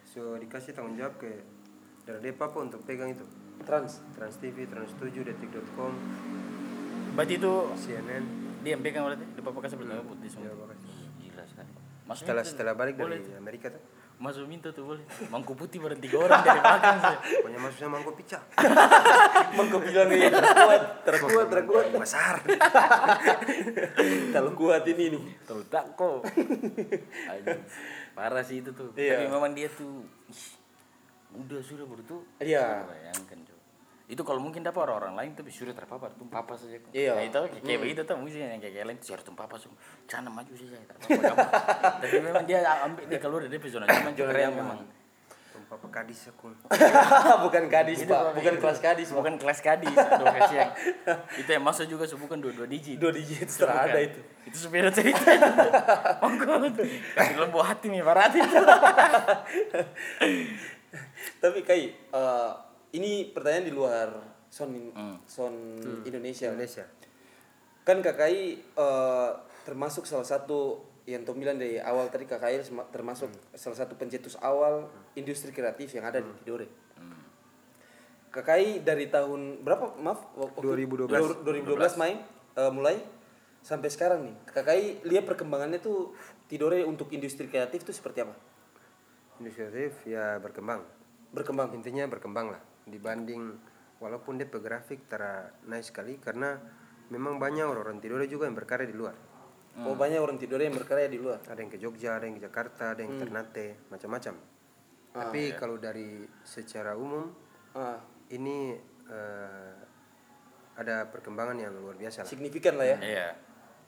[0.03, 1.29] so dikasih tanggung jawab ke
[2.03, 3.21] dari papa untuk pegang itu
[3.61, 4.01] Trans.
[4.11, 5.93] Trans TV, Trans 7, Detik.com,
[7.19, 8.23] Berarti itu CNN.
[8.63, 10.47] dia yang pegang berarti di kasih bertanggung jawab di semua.
[10.47, 10.91] Ya, makasih.
[11.19, 11.71] Gila sekali.
[12.07, 13.35] Mas Setelah setelah balik boleh dari.
[13.35, 13.83] Amerika tuh,
[14.19, 15.03] Masuk minta tuh boleh.
[15.31, 17.17] Mangku putih berhenti tiga orang dari belakang sih.
[17.39, 18.39] pokoknya maksudnya mangkok pica.
[19.55, 21.85] Emang kau bilang nih terkuat, terkuat, terkuat.
[21.95, 22.35] Besar.
[24.35, 25.23] Kalau kuat ini nih.
[25.47, 26.27] Tahu tak kok.
[28.11, 28.91] Parah sih itu tuh.
[28.99, 29.23] Iya.
[29.23, 30.03] Tapi memang dia tuh
[31.35, 32.21] udah sudah baru tuh.
[32.43, 32.87] Iya.
[32.91, 33.58] Bayangkan coba.
[34.09, 36.89] Itu kalau mungkin dapat orang-orang lain tapi sudah terpapar tuh papa saja kok.
[36.89, 37.13] Iya.
[37.13, 39.77] Nah, itu kayak, kayak begitu tuh mungkin yang kayak kayak lain sudah tuh papa semua.
[40.09, 41.37] Cana maju saja terpapar kamu.
[42.01, 44.57] tapi memang dia ambil dia keluar dari zona nyaman Zona nyaman.
[44.57, 44.79] memang.
[45.69, 46.49] Papa kadis aku.
[47.45, 48.33] bukan gadis, Itu, Pak.
[48.41, 49.21] Bukan kelas gadis, Pak.
[49.21, 50.73] Bukan kelas kadis, aduh kasihan.
[51.37, 52.97] Itu yang masuk juga bukan dua-dua digit.
[52.97, 53.77] Dua digit Itu bukan.
[53.77, 54.17] ada itu.
[54.49, 55.29] Itu sepeda cerita.
[56.25, 56.73] Monggo.
[57.13, 58.41] Kasih lembu hati nih berarti.
[61.37, 62.51] Tapi Kai, eh,
[62.91, 64.07] ini pertanyaan di luar
[64.49, 65.17] son Hmm.
[65.23, 65.53] son
[66.03, 66.49] Indonesia.
[66.49, 66.85] Indonesia.
[67.85, 68.41] Kan KKI
[68.75, 69.29] eh,
[69.61, 74.85] termasuk salah satu yang Tom bilang dari awal tadi KKI termasuk salah satu pencetus awal
[75.13, 76.69] industri kreatif yang ada di Tidore.
[78.29, 79.97] KKI dari tahun berapa?
[79.97, 81.41] Maaf, waktu- 2012.
[81.41, 82.21] 2012 main
[82.55, 83.01] eh, mulai
[83.59, 84.35] sampai sekarang nih.
[84.47, 86.13] KKI lihat perkembangannya tuh
[86.45, 88.33] Tidore untuk industri kreatif itu seperti apa?
[89.39, 90.85] Industri kreatif ya berkembang.
[91.29, 91.73] Berkembang.
[91.73, 93.55] Intinya berkembang lah dibanding
[93.99, 96.55] walaupun dia grafik tera naik sekali karena
[97.09, 99.15] memang banyak orang-orang Tidore juga yang berkarya di luar.
[99.79, 101.39] Oh banyak orang Tidore yang berkarya di luar.
[101.45, 104.33] Ada yang ke Jogja, ada yang ke Jakarta, ada yang ke Ternate, macam-macam.
[105.09, 107.31] Tapi kalau dari secara umum
[107.69, 108.01] Ah,
[108.33, 108.73] ini
[109.05, 109.73] eh,
[110.73, 112.29] ada perkembangan yang luar biasa lah.
[112.29, 113.27] signifikan lah ya Iya.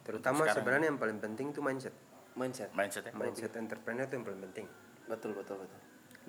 [0.05, 1.93] Terutama sebenarnya yang paling penting itu mindset.
[2.37, 2.69] mindset.
[2.73, 3.13] Mindsetnya.
[3.17, 4.65] Mindset entrepreneur itu yang paling penting.
[5.09, 5.79] Betul betul betul.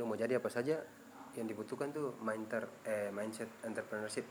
[0.01, 0.81] Lu mau jadi apa saja
[1.37, 4.27] yang dibutuhkan tuh mindset eh mindset entrepreneurship.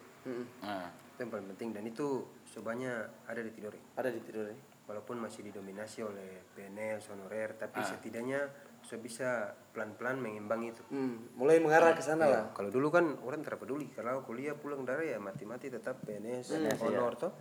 [0.62, 3.80] Nah, Itu yang paling penting dan itu sebanyak ada di Tidore.
[3.98, 4.56] Ada di Tidore.
[4.86, 8.42] Walaupun masih didominasi oleh PNS honorer tapi setidaknya
[8.82, 9.30] sudah bisa
[9.72, 10.84] pelan-pelan mengimbangi itu.
[10.90, 12.44] Hmm, mulai mengarah ke sana lah.
[12.50, 16.50] Ya, kalau dulu kan orang tidak peduli kalau kuliah pulang dari ya mati-mati tetap PNS,
[16.82, 17.32] honor toh.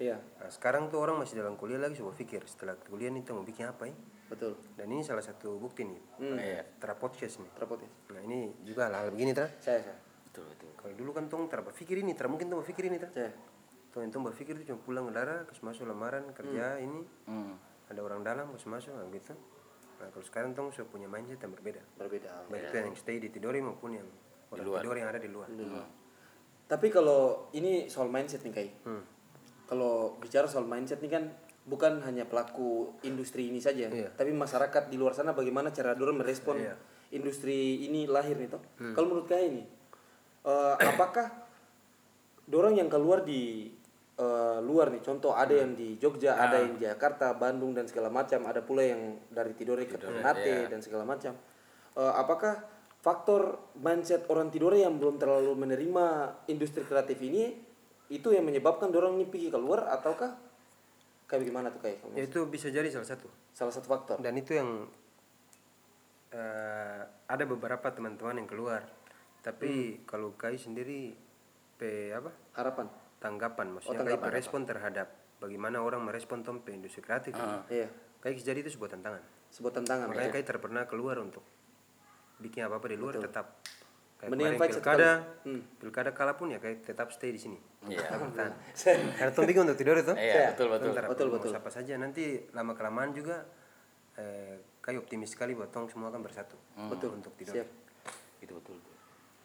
[0.00, 3.36] Iya, Nah, sekarang tuh orang masih dalam kuliah lagi coba pikir setelah kuliah nih kita
[3.36, 3.96] mau bikin apa ya?
[4.30, 4.52] Betul.
[4.78, 6.00] Dan ini salah satu bukti nih.
[6.22, 6.38] Hmm.
[6.96, 7.50] podcast nih.
[7.58, 7.90] Terapot ya.
[8.14, 9.50] Nah ini juga hal begini tra.
[9.58, 9.98] Saya, saya.
[10.30, 10.70] Betul betul.
[10.78, 13.10] Kalau dulu kan tong berpikir ini, tra mungkin tong berpikir ini tra.
[13.10, 13.34] Saya.
[13.90, 17.58] Tong yang tong berpikir itu cuma pulang ke darah, kes masuk lamaran kerja ini, Hmm.
[17.90, 19.34] ada orang dalam kes masuk nah, gitu.
[19.98, 21.82] Nah kalau sekarang tong sudah punya mindset yang berbeda.
[21.98, 22.46] Berbeda.
[22.46, 24.08] Baik itu yang stay di Tidore maupun yang
[24.54, 25.50] orang Tidore yang ada di luar.
[26.70, 28.70] Tapi kalau ini soal mindset nih Kai.
[28.86, 29.02] Hmm.
[29.66, 31.24] Kalau bicara soal mindset nih kan
[31.68, 34.10] bukan hanya pelaku industri ini saja, Iya.
[34.16, 36.74] tapi masyarakat di luar sana bagaimana cara dorong merespon Iya.
[37.12, 38.62] industri ini lahir nih toh.
[38.80, 38.94] Hmm.
[38.96, 39.64] Kalau menurut Kai ini
[40.40, 41.28] eh, apakah
[42.48, 43.68] dorong yang keluar di
[44.20, 48.12] eh, luar nih contoh ada yang di Jogja, ada yang di Jakarta, Bandung dan segala
[48.12, 51.32] macam, ada pula yang dari Tidore ke Ternate dan segala macam.
[51.96, 52.60] Eh, apakah
[53.00, 57.56] faktor mindset orang Tidore yang belum terlalu menerima industri kreatif ini
[58.12, 60.49] itu yang menyebabkan dorong ini pergi keluar ataukah
[61.30, 63.30] kayak bagaimana tuh kayak Ya itu bisa jadi salah satu.
[63.54, 64.16] salah satu faktor.
[64.18, 64.90] Dan itu yang
[66.34, 68.82] eh, ada beberapa teman-teman yang keluar.
[69.40, 71.14] Tapi kalau kai sendiri
[71.78, 72.34] pe apa?
[72.58, 72.90] Harapan?
[73.22, 74.26] Tanggapan maksudnya tanggapan.
[74.26, 77.38] kai respon terhadap bagaimana orang merespon tom pe industri kreatif.
[77.70, 77.86] Iya.
[78.18, 79.22] Kai jadi itu sebuah tantangan.
[79.54, 81.46] Sebuah tantangan makanya kai terpernah keluar untuk
[82.40, 83.59] bikin apa apa di luar tetap
[84.20, 85.10] kayak Mendingan fight satu pilkada
[85.42, 85.62] Hmm.
[85.80, 88.04] pilkada kalah pun ya kayak tetap stay di sini Iya.
[88.36, 88.52] Tahan.
[89.16, 90.92] karena bikin untuk tidur itu Iya, betul betul.
[90.92, 91.50] Ntar Betul, betul.
[91.50, 93.48] siapa saja nanti lama kelamaan juga
[94.14, 96.56] eh, kai optimis sekali bahwa tong semua akan bersatu
[96.86, 97.68] betul untuk tidur siap
[98.38, 98.94] Itu betul tuh.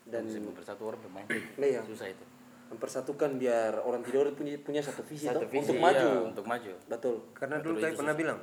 [0.05, 1.25] Dan- Dan bersatu orang pemain.
[1.57, 1.81] Iya.
[1.81, 2.25] Susah itu.
[2.65, 6.45] mempersatukan biar orang tidur punya punya satu visi, Satu toh, visi, untuk iya, maju untuk
[6.45, 6.71] maju.
[6.83, 8.39] betul Karena dulu kayak pernah bilang,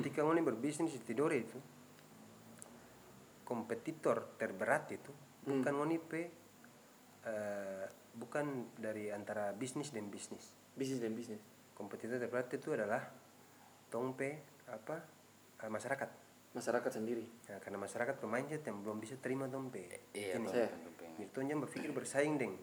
[0.00, 1.58] ketika ngoni berbisnis di Tidore itu,
[3.44, 5.12] kompetitor terberat itu
[5.46, 6.22] bukan ngoni pe,
[7.24, 7.86] eh,
[8.18, 10.52] bukan dari antara bisnis dan bisnis.
[10.76, 11.40] bisnis dan bisnis
[11.72, 13.00] Kompetitor terberat itu adalah
[13.88, 14.96] tongpe apa
[15.62, 16.10] eh, masyarakat.
[16.56, 20.08] masyarakat sendiri Nah, karena masyarakat pemindset yang belum bisa terima tongpe.
[20.16, 21.28] Iya, Ini.
[21.28, 22.56] jangan berpikir bersaing deng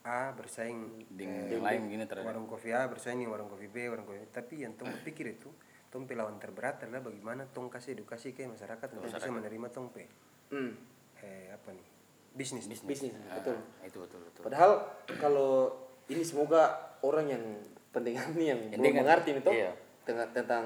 [0.00, 2.28] A bersaing Dengan eh, yang lain begini terhadap.
[2.32, 5.52] warung kopi A bersaing dengan warung kopi B, warung kopi tapi yang tong berpikir itu
[5.92, 10.08] tong lawan terberat adalah bagaimana tong kasih edukasi ke masyarakat untuk bisa menerima tong pe
[10.54, 10.72] hmm.
[11.20, 11.86] Eh apa nih
[12.32, 14.42] bisnis bisnis betul Ah, itu betul betul.
[14.42, 14.86] padahal
[15.18, 15.74] kalau
[16.06, 17.44] ini semoga orang yang
[17.90, 19.72] pendengar ini yang belum Pendengar, mengerti itu iya.
[20.02, 20.64] tentang, tentang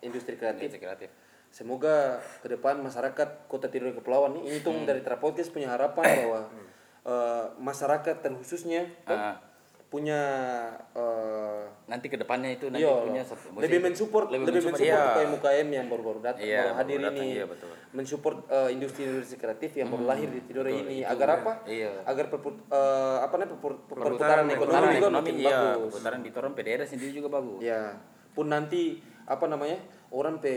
[0.00, 1.10] industri kreatif Industri kreatif.
[1.50, 4.86] Semoga ke depan masyarakat Kota Tidur Kepulauan ini, ini tuh Hmm.
[4.86, 6.40] dari Trapodcast punya harapan bahwa
[7.02, 9.34] eh, masyarakat terkhususnya toh, Ah.
[9.90, 10.22] Punya
[10.94, 15.18] eh, Nanti ke depannya itu nanti iya, punya satu lebih mensupport lebih, mensupport iya.
[15.18, 17.34] UKM UKM yang baru-baru datang Iya, baru hadir baru datang, ini.
[17.34, 17.70] iya, betul.
[17.90, 20.96] mensupport eh, industri-industri kreatif yang baru lahir di Tidore betul, ini.
[20.96, 21.52] itu agar apa?
[21.66, 21.90] Iya.
[22.06, 24.54] agar perput, eh, apa namanya perput- perputaran ekonomi.
[24.54, 25.90] Perputaran juga ekonomi makin iya, bagus.
[25.90, 27.58] Perputaran di Toron PDR sendiri juga bagus.
[27.60, 27.82] ya
[28.30, 28.82] pun nanti
[29.26, 29.78] apa namanya
[30.14, 30.54] orang pe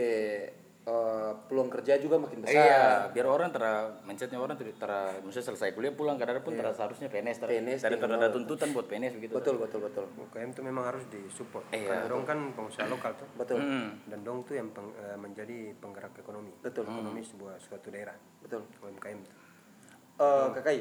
[0.84, 2.60] eh, peluang kerja juga makin besar.
[2.60, 2.84] Iya,
[3.16, 7.08] biar orang tera mindsetnya orang tera, tera misalnya selesai kuliah pulang kadang pun tera seharusnya
[7.08, 9.32] PNS tera, PNS, tera, tera ada tuntutan buat PNS begitu.
[9.32, 10.04] betul betul betul.
[10.28, 11.64] UKM itu memang harus disupport.
[11.72, 11.88] Iya.
[11.88, 13.28] karena dong kan pengusaha lokal tuh.
[13.34, 13.58] Betul.
[13.64, 13.90] Hmm.
[14.12, 16.52] dan dong tuh yang peng- eh, menjadi penggerak ekonomi.
[16.60, 16.84] Betul.
[16.84, 18.16] ekonomi sebuah suatu daerah.
[18.44, 18.68] Betul.
[18.84, 19.34] UMKM tuh.
[20.14, 20.78] Eh kakai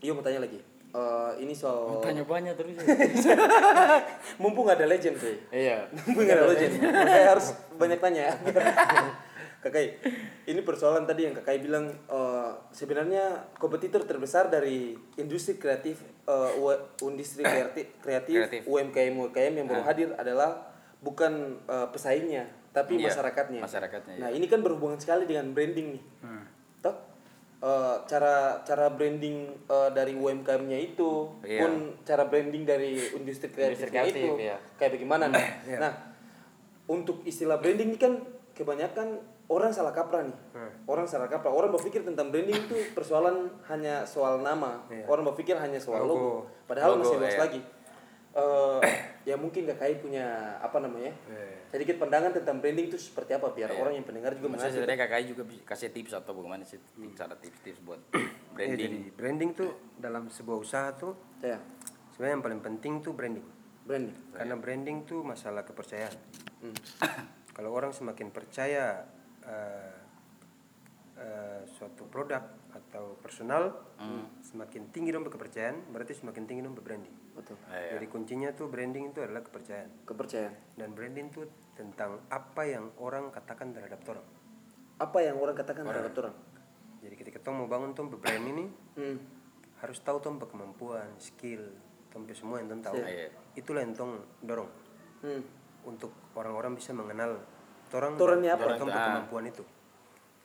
[0.00, 0.56] Iyo mau tanya lagi
[0.90, 2.74] Eh, ini soal Tanya banyak terus.
[2.74, 2.82] ya.
[4.42, 5.86] mumpung ada legend cuy iya.
[5.94, 8.26] mumpung ada legend makanya harus banyak tanya
[9.60, 10.00] kakai
[10.48, 13.22] ini persoalan tadi yang kakai bilang eh, sebenarnya
[13.54, 18.60] kompetitor terbesar dari industri kreatif eh, U- industri kreatif kreatif, Kreatif.
[18.66, 24.46] UMKM UMKM yang baru hadir adalah bukan eh, pesaingnya tapi Iya, masyarakatnya masyarakatnya, nah ini
[24.46, 26.02] kan berhubungan sekali dengan branding nih
[26.80, 26.94] toh
[27.60, 29.36] eh, cara cara branding
[29.68, 31.60] eh, dari UMKM-nya itu Iya.
[31.64, 34.56] pun cara branding dari industri kreatifnya kreatif, itu iya.
[34.80, 35.46] kayak bagaimana nih
[35.84, 35.92] nah
[36.90, 38.18] untuk istilah branding ini kan
[38.56, 39.20] kebanyakan
[39.50, 40.36] orang salah kaprah nih.
[40.86, 41.50] Orang salah kaprah.
[41.50, 44.82] Orang berpikir tentang branding itu persoalan hanya soal nama.
[45.10, 47.40] Orang berpikir hanya soal logo, padahal Logo, masih luas iya.
[47.42, 47.60] lagi
[48.30, 48.80] Eh,
[49.24, 50.22] ya mungkin KKI punya
[50.56, 51.10] apa namanya
[51.66, 54.76] sedikit pandangan tentang branding itu seperti apa biar orang yang pendengar juga Maksudnya mengerti.
[54.78, 56.78] sebenarnya kakak juga bisa kasih tips atau bagaimana sih
[57.12, 58.22] cara tips-tips buat Ya,
[58.54, 58.78] branding.
[58.78, 59.50] jadi branding.
[59.52, 61.58] tuh dalam sebuah usaha tuh ya.
[62.12, 63.46] sebenarnya yang paling penting tuh branding.
[63.82, 64.14] Branding.
[64.30, 66.14] Karena branding tuh masalah kepercayaan.
[67.50, 69.10] Kalau orang semakin percaya
[69.42, 69.94] eh,
[71.20, 73.68] eh, suatu produk atau personal
[74.40, 77.98] semakin tinggi dong kepercayaan berarti semakin tinggi dong branding betul Iya.
[77.98, 81.44] jadi kuncinya tuh branding itu adalah kepercayaan kepercayaan dan branding tuh
[81.76, 84.26] tentang apa yang orang katakan terhadap orang
[84.96, 86.36] apa yang orang katakan terhadap orang
[87.00, 88.64] jadi ketika tong mau bangun tong brand ini
[88.96, 89.16] hmm.
[89.80, 91.64] harus tahu tong kemampuan skill
[92.08, 93.28] tong pe semua yang tahu Iya.
[93.54, 94.68] itulah yang tong dorong
[95.20, 95.44] Hmm.
[95.84, 97.44] untuk orang-orang bisa mengenal
[98.40, 98.64] ini dan apa?
[98.88, 99.06] pe Ah.
[99.10, 99.62] kemampuan itu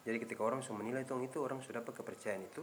[0.06, 2.62] jadi ketika orang sudah menilai tong itu orang sudah dapat kepercayaan itu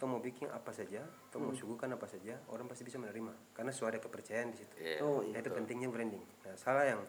[0.00, 3.52] tong mau bikin apa saja tong mau suguhkan apa saja orang pasti bisa menerima.
[3.52, 4.74] Karena sudah ada kepercayaan di situ.
[4.80, 5.04] Iya.
[5.04, 5.44] oh Nah, iya.
[5.44, 6.24] Itu pentingnya branding.
[6.48, 7.04] Nah salah yang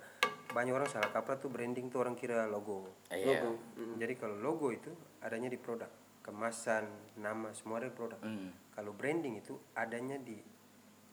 [0.51, 2.91] banyak orang salah kaprah tuh branding tuh orang kira logo.
[3.07, 3.39] Iya.
[3.39, 3.55] logo.
[3.95, 4.91] Jadi kalau logo itu
[5.23, 5.87] adanya di produk
[6.29, 6.85] kemasan
[7.17, 8.19] nama semua ada di produk.
[8.21, 8.51] Hmm.
[8.77, 10.37] kalau branding itu adanya di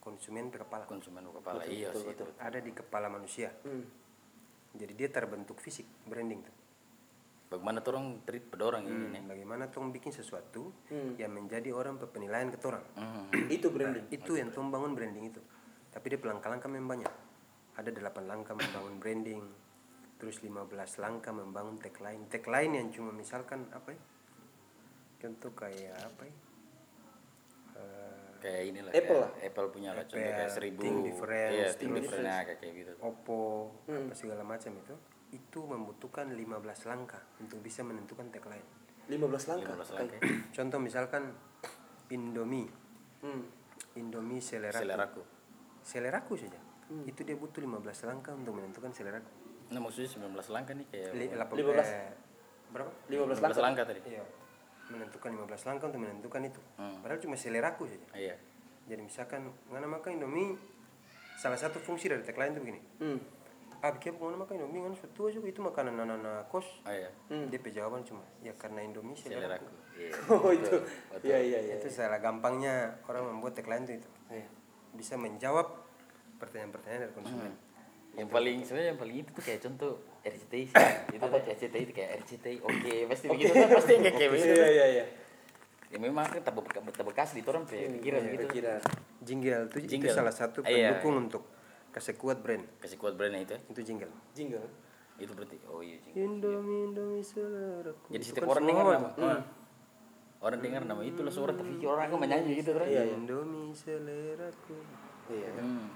[0.03, 2.13] konsumen kepala Konsumen kepala iya sih.
[2.13, 2.23] itu.
[2.39, 3.51] ada di kepala manusia.
[3.65, 3.83] Hmm.
[4.77, 6.66] jadi dia terbentuk fisik branding tuh
[7.47, 9.23] Bagaimana tuh orang treat pedorang ini?
[9.23, 11.15] bagaimana tong bikin sesuatu Hmm.
[11.15, 12.83] yang menjadi orang pe penilaian ke orang.
[12.99, 13.31] Hmm.
[13.55, 14.11] itu branding.
[14.11, 15.39] Itu yang tong bangun branding itu.
[15.95, 17.15] Tapi dia pelangkah-langkah memang banyak.
[17.79, 19.43] Ada delapan langkah membangun branding
[20.17, 22.25] terus 15 langkah membangun tagline.
[22.27, 24.01] Tagline yang cuma misalkan apa ya?
[25.21, 26.35] Contoh kayak apa ya?
[27.77, 29.47] Eh, Kayak inilah Apple kayak lah.
[29.49, 30.81] Apple punya lah contoh Apple, kayak seribu.
[30.83, 32.93] Think difference, iya think think difference nah, kayak kayak gitu.
[33.01, 33.41] Oppo
[33.87, 34.95] apa segala macam itu
[35.37, 36.57] itu membutuhkan 15
[36.89, 38.65] langkah untuk bisa menentukan tagline.
[39.07, 39.77] 15 langkah?
[39.77, 40.21] 15 Kayak- langkah.
[40.57, 41.23] Contoh misalkan
[42.09, 42.69] Indomie.
[43.21, 43.45] Hmm.
[43.95, 45.23] Indomie seleraku seleraku.
[45.83, 46.61] Seleraku saja.
[47.05, 49.31] Itu dia butuh 15 langkah untuk menentukan seleraku.
[49.75, 51.89] Nah maksudnya 19 langkah nih kayak Li- lapan- 15.
[51.91, 52.13] eh,
[52.71, 52.91] berapa?
[53.09, 53.63] 15 15 langkah.
[53.63, 54.01] langkah tadi.
[54.07, 54.23] Iya.
[54.87, 56.61] Menentukan 15 langkah untuk menentukan itu.
[56.79, 57.03] Hmm.
[57.03, 58.07] padahal cuma seleraku saja.
[58.15, 58.37] Iya.
[58.87, 60.55] Jadi misalkan ngana makan Indomie
[61.37, 62.81] salah satu fungsi dari tagline itu begini.
[63.03, 63.19] Hmm.
[63.81, 66.67] Ah bikin ngana makan Indomie ngana sudah tua juga itu makanan anak-anak kos.
[66.83, 67.11] Oh iya.
[67.29, 70.11] Dia pe jawaban cuma ya karena Indomie seleraku seleraku iya
[70.45, 70.77] Oh itu.
[71.25, 71.75] Iya iya iya.
[71.77, 74.09] itu salah gampangnya orang membuat tagline itu itu.
[74.29, 74.49] Iya.
[74.93, 75.69] bisa menjawab
[76.37, 77.53] pertanyaan-pertanyaan dari konsumen.
[78.17, 79.93] Yang paling sebenarnya yang paling itu tuh kayak contoh
[80.25, 80.77] RCTI sih.
[81.17, 83.69] itu kan RCTI itu kayak RCTI oke pasti begitu kan?
[83.77, 85.05] Pasti yang kayak kayak begitu Iya iya iya.
[85.87, 88.47] ya memang kan terbekas terbekas di orang pe pikiran gitu.
[88.51, 88.75] Kira.
[89.23, 90.15] jingle itu, itu Jingle.
[90.15, 91.43] salah satu Iya, pendukung untuk
[91.97, 93.61] kasih kuat brand kasih kuat brandnya itu ya.
[93.73, 94.69] itu jingle Jingle.
[95.17, 96.13] itu berarti oh iya jing.
[96.13, 99.41] Indomie Indomie seleraku jadi setiap kan orang dengar nama ah.
[100.45, 103.15] orang dengar nama itu langsung orang terpikir orang akan menyanyi gitu terus Iya, iya.
[103.17, 104.77] Indomie seleraku
[105.27, 105.51] Iya.
[105.57, 105.87] hmm.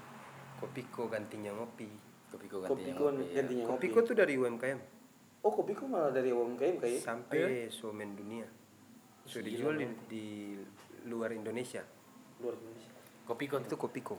[0.57, 1.89] Kopiko gantinya ngopi
[2.33, 3.35] kopiko Kopi gantinya kon ngopi ya.
[3.37, 3.77] gantinya ngopi.
[3.87, 4.79] Kopiko tuh dari UMKM
[5.41, 7.01] Oh kopi kok malah dari UMKM kayak.
[7.01, 8.45] sampai somen dunia
[9.25, 10.25] sudah dijual di, di
[11.07, 11.81] luar Indonesia
[12.41, 12.93] Luar Indonesia.
[13.25, 14.17] kopiko itu tuh Kopiko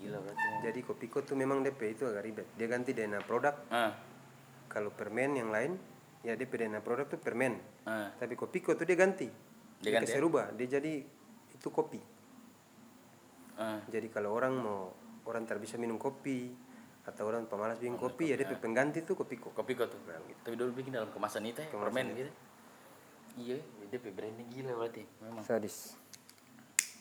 [0.00, 0.46] gila berarti.
[0.66, 2.46] Jadi Kopiko tuh memang DP itu agak ribet.
[2.58, 3.54] Dia ganti dana produk.
[3.70, 3.92] Ah.
[4.66, 5.78] Kalau permen yang lain
[6.26, 7.58] ya dia dana produk tuh permen.
[7.86, 8.10] Ah.
[8.16, 9.28] Tapi Kopiko tuh dia ganti.
[9.80, 10.20] Dia dia ganti ya?
[10.20, 10.50] rubah.
[10.54, 10.92] Dia jadi
[11.54, 12.00] itu kopi.
[13.56, 13.80] Ah.
[13.88, 14.92] Jadi kalau orang mau
[15.26, 16.54] orang tak bisa minum kopi
[17.06, 20.00] atau orang pemalas bikin kopi ya dia pengganti tuh Kopiko kopiko tuh.
[20.42, 22.32] Tapi dulu bikin dalam kemasan itu ya permen gitu.
[23.36, 25.02] Iya dia pe branding gila berarti.
[25.22, 25.44] Memang.
[25.46, 25.94] Sadis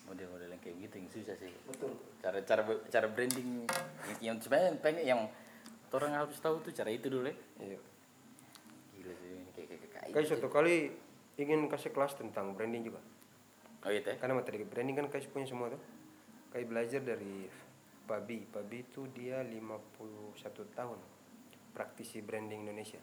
[0.05, 1.53] model-model yang kayak gitu yang susah sih.
[1.67, 1.91] Betul.
[2.21, 3.65] Cara cara cara branding
[4.21, 5.21] yang, sebenarnya yang pengen yang
[5.95, 7.37] orang harus tahu tuh cara itu dulu ya.
[7.61, 7.79] Iya.
[8.99, 10.91] gila sih ini kayak kayak kayak kayak suatu kali
[11.39, 13.01] ingin kasih kelas tentang branding juga.
[13.85, 15.81] Oh gitu ya karena materi branding kan kayak punya semua tuh.
[16.51, 17.47] Kayak belajar dari
[18.05, 20.35] Pabi Pabi itu dia 51
[20.75, 20.99] tahun
[21.71, 23.01] praktisi branding Indonesia.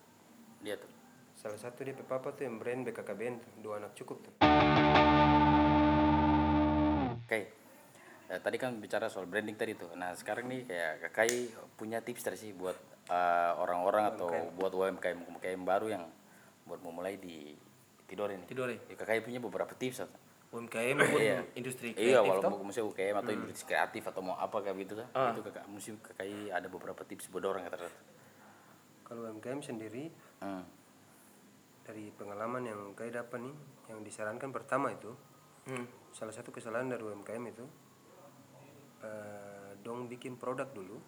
[0.61, 0.91] Dia tuh?
[1.33, 3.53] Salah satu dia papa tuh yang brand BKKBN tuh.
[3.65, 4.35] Dua anak cukup tuh
[7.33, 7.63] oke
[8.33, 9.93] Eh, tadi kan bicara soal branding tadi tuh.
[9.93, 12.73] Nah sekarang nih kayak kakai punya tips dari sih buat
[13.13, 16.05] eh, orang-orang atau buat UMKM UMKM baru yang
[16.65, 17.53] buat memulai di
[18.09, 18.89] Tidore ini Tidore.
[18.89, 20.17] ya, kakai punya beberapa tips atau
[20.53, 21.45] UMKM maupun Iya.
[21.57, 22.49] industri iya kreatif toh?
[22.49, 25.09] walaupun misalnya UKM atau industri kreatif atau mau apa kayak gitu tuh.
[25.13, 27.89] Itu kakak mesti kakak ada beberapa tips buat orang kata
[29.05, 30.09] kalau UMKM sendiri
[30.41, 30.65] hmm.
[31.85, 33.57] dari pengalaman yang kayak dapat nih
[33.93, 35.13] yang disarankan pertama itu
[35.63, 35.87] Hmm.
[36.11, 37.65] salah satu kesalahan dari UMKM itu
[39.07, 40.99] eh, dong bikin produk dulu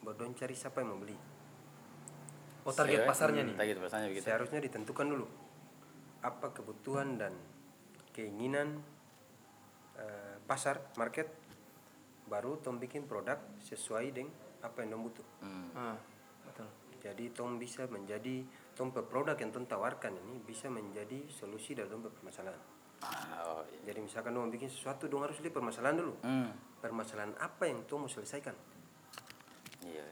[0.00, 1.16] baru dong cari siapa yang mau beli
[2.64, 3.56] Oh target pasarnya hmm, nih.
[3.56, 5.26] target pasarnya begitu seharusnya ditentukan dulu
[6.24, 7.36] apa kebutuhan dan
[8.16, 8.80] keinginan
[10.00, 11.28] eh, pasar market
[12.28, 14.32] baru tong bikin produk sesuai dengan
[14.64, 15.68] apa yang dong butuh hmm.
[15.76, 15.96] Ah,
[16.48, 16.68] betul.
[17.04, 18.40] jadi tong bisa menjadi
[18.72, 22.77] tong pe produk yang tong tawarkan ini bisa menjadi solusi dari tong pe permasalahan Ah,
[23.02, 23.80] oh, iya.
[23.86, 26.50] jadi misalkan dong bikin sesuatu dong harus lihat permasalahan dulu Hmm.
[26.78, 28.54] permasalahan apa yang tong mau selesaikan
[29.82, 30.04] iya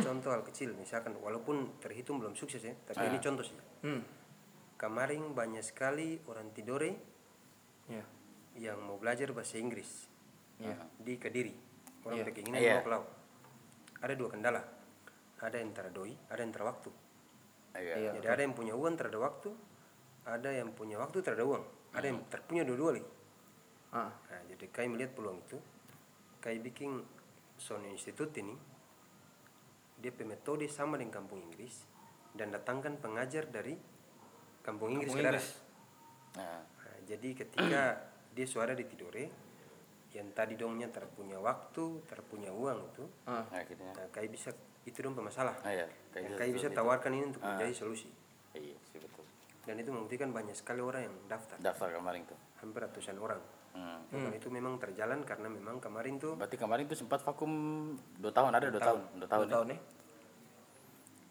[0.00, 4.02] contoh hal kecil misalkan walaupun terhitung belum sukses ya tapi ini contoh sih Hmm.
[4.74, 6.92] kemarin banyak sekali orang Tidore
[7.84, 8.00] Ya.
[8.56, 10.08] yang mau belajar bahasa Inggris
[10.56, 10.78] Iya.
[10.96, 11.52] di Kediri
[12.02, 12.24] orang Iya.
[12.24, 12.74] berkeinginan Iya.
[12.74, 13.08] mau ke laut
[14.00, 14.62] ada dua kendala
[15.38, 16.88] ada yang teradoi ada yang terwaktu
[17.76, 18.10] iya Iya.
[18.16, 19.52] jadi ada yang punya uang terada waktu
[20.24, 23.08] ada yang punya waktu terada uang ada yang terpunya dua-dua lagi
[23.94, 24.10] Ah.
[24.10, 25.54] nah, jadi kai melihat peluang itu
[26.42, 26.98] kai bikin
[27.54, 28.58] Sony Institute ini
[29.94, 31.86] dia metode sama dengan kampung Inggris
[32.34, 33.78] dan datangkan pengajar dari
[34.60, 35.30] kampung Inggris Kampung.
[35.30, 35.46] Inggris.
[36.34, 37.82] nah, Nah, jadi ketika
[38.34, 39.24] dia suara di Tidore
[40.10, 43.46] yang tadi dongnya terpunya waktu terpunya uang itu Ah.
[43.46, 44.50] nah gitu ya nah, kai bisa
[44.82, 46.76] itu dong pemasalah ah, iya kayak kai gitu, bisa gitu.
[46.76, 47.54] tawarkan ini untuk Ah.
[47.54, 48.10] menjadi solusi
[48.52, 48.74] iya
[49.64, 53.40] dan itu membuktikan banyak sekali orang yang daftar daftar kemarin tuh hampir ratusan orang
[53.72, 54.00] hmm.
[54.14, 57.50] Dan itu memang terjalan karena memang kemarin tuh berarti kemarin tuh sempat vakum
[58.20, 59.54] dua tahun ada dua tahun dua tahun, Dua ya?
[59.58, 59.80] tahun nih.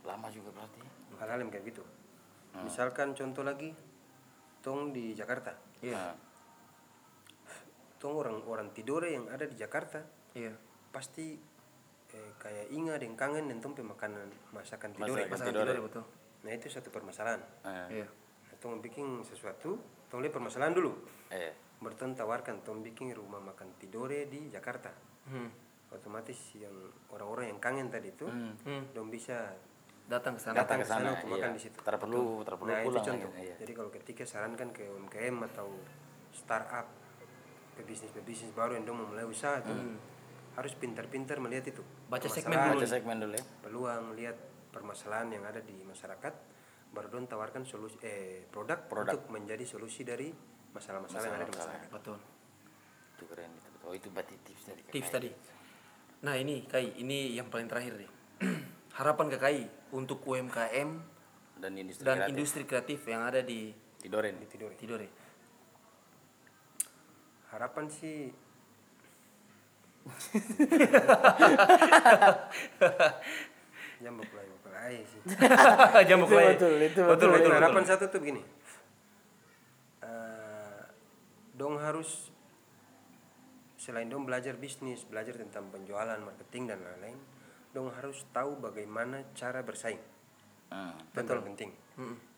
[0.03, 0.79] lama juga berarti
[1.15, 1.83] hal-hal yang kayak gitu
[2.59, 3.71] misalkan contoh lagi
[4.59, 5.99] tong di Jakarta Iya.
[5.99, 6.15] Nah,
[7.99, 9.99] tong orang orang Tidore yang ada di Jakarta
[10.35, 10.55] Iya.
[10.91, 11.35] pasti
[12.13, 15.71] eh, kayak ingat dan kangen dan tong makanan masakan Tidore Masakan Tidore.
[15.71, 16.03] Tidore betul.
[16.43, 18.07] nah itu satu permasalahan nah, Iya.
[18.63, 19.75] Tong bikin sesuatu
[20.07, 20.95] tong lihat permasalahan dulu
[21.29, 25.51] eh baru tong tawarkan tong bikin rumah makan Tidore di Jakarta Hmm.
[25.89, 26.71] otomatis yang
[27.09, 28.55] orang-orang yang kangen tadi itu Hmm.
[28.63, 28.83] Hmm.
[28.91, 29.51] dong bisa
[30.03, 30.55] Datang ke sana.
[30.57, 31.35] datang ke ke sana untuk iya.
[31.37, 31.77] makan di situ.
[31.79, 33.55] tak perlu tak perlu nah itu pulang contoh iya.
[33.55, 35.67] jadi kalau ketika sarankan ke UMKM atau
[36.33, 36.87] startup
[37.73, 39.75] pebisnis-pebisnis baru yang dong mau mulai usaha tuh
[40.53, 43.43] harus pintar-pintar melihat itu Baca segmen permasalahan, Baca segmen dulu ya.
[43.59, 44.37] peluang lihat
[44.69, 46.33] permasalahan yang ada di masyarakat
[46.93, 49.17] baru dong tawarkan solusi eh produk, Produk.
[49.17, 50.29] untuk menjadi solusi dari
[50.73, 52.17] masalah-masalah yang ada di masyarakat Betul.
[53.17, 53.69] Itu keren itu.
[53.83, 55.29] Oh itu berarti tips dari Tips tadi.
[56.23, 58.11] Nah ini Kai, ini yang paling terakhir nih.
[59.01, 59.63] Harapan KKI
[59.97, 60.89] untuk UMKM
[61.57, 62.31] Dan industri dan kreatif.
[62.31, 64.35] industri kreatif yang ada di Tidoren.
[64.45, 64.75] Tidore.
[64.77, 65.07] Tidore.
[67.53, 68.33] harapan sih
[74.03, 74.45] berpulai
[74.85, 75.21] berpulai sih
[76.07, 76.45] Jangan Itu mulai.
[76.53, 77.29] betul, itu betul, betul.
[77.33, 77.89] betul, harapan betul.
[77.89, 78.41] satu tuh begini
[80.03, 80.81] Eh,
[81.53, 82.27] dong harus
[83.77, 87.19] selain dong belajar bisnis belajar tentang penjualan marketing dan lain-lain
[87.71, 90.11] dong harus tahu bagaimana cara bersaing
[90.65, 90.89] Hmm.
[91.13, 91.69] betul penting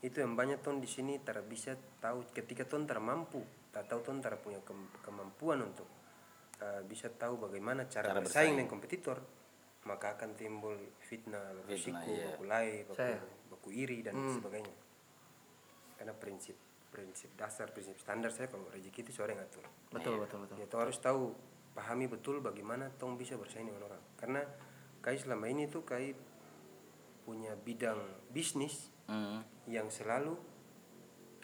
[0.01, 3.39] itu yang banyak ton di sini tak bisa tahu ketika ton termampu
[3.71, 5.87] tak tahu ton tak punya kem- kemampuan untuk
[6.59, 8.53] uh, bisa tahu bagaimana cara, Cara bersaing bersaing.
[8.53, 9.17] dengan kompetitor
[9.85, 12.25] maka akan timbul fitnah baku Fitnah, siku iya.
[12.31, 13.19] baku lai baku, Saya.
[13.47, 14.73] baku iri dan sebagainya
[15.95, 16.57] karena prinsip
[16.89, 20.55] prinsip dasar prinsip standar saya kalau rezeki itu seorang yang atur Betul, betul, betul.
[20.57, 21.35] ya tong harus tahu
[21.71, 24.41] pahami betul bagaimana tong bisa bersaing dengan orang karena
[24.99, 26.15] kai selama ini tuh kai
[27.21, 29.45] punya bidang bisnis Hmm.
[29.69, 30.33] yang selalu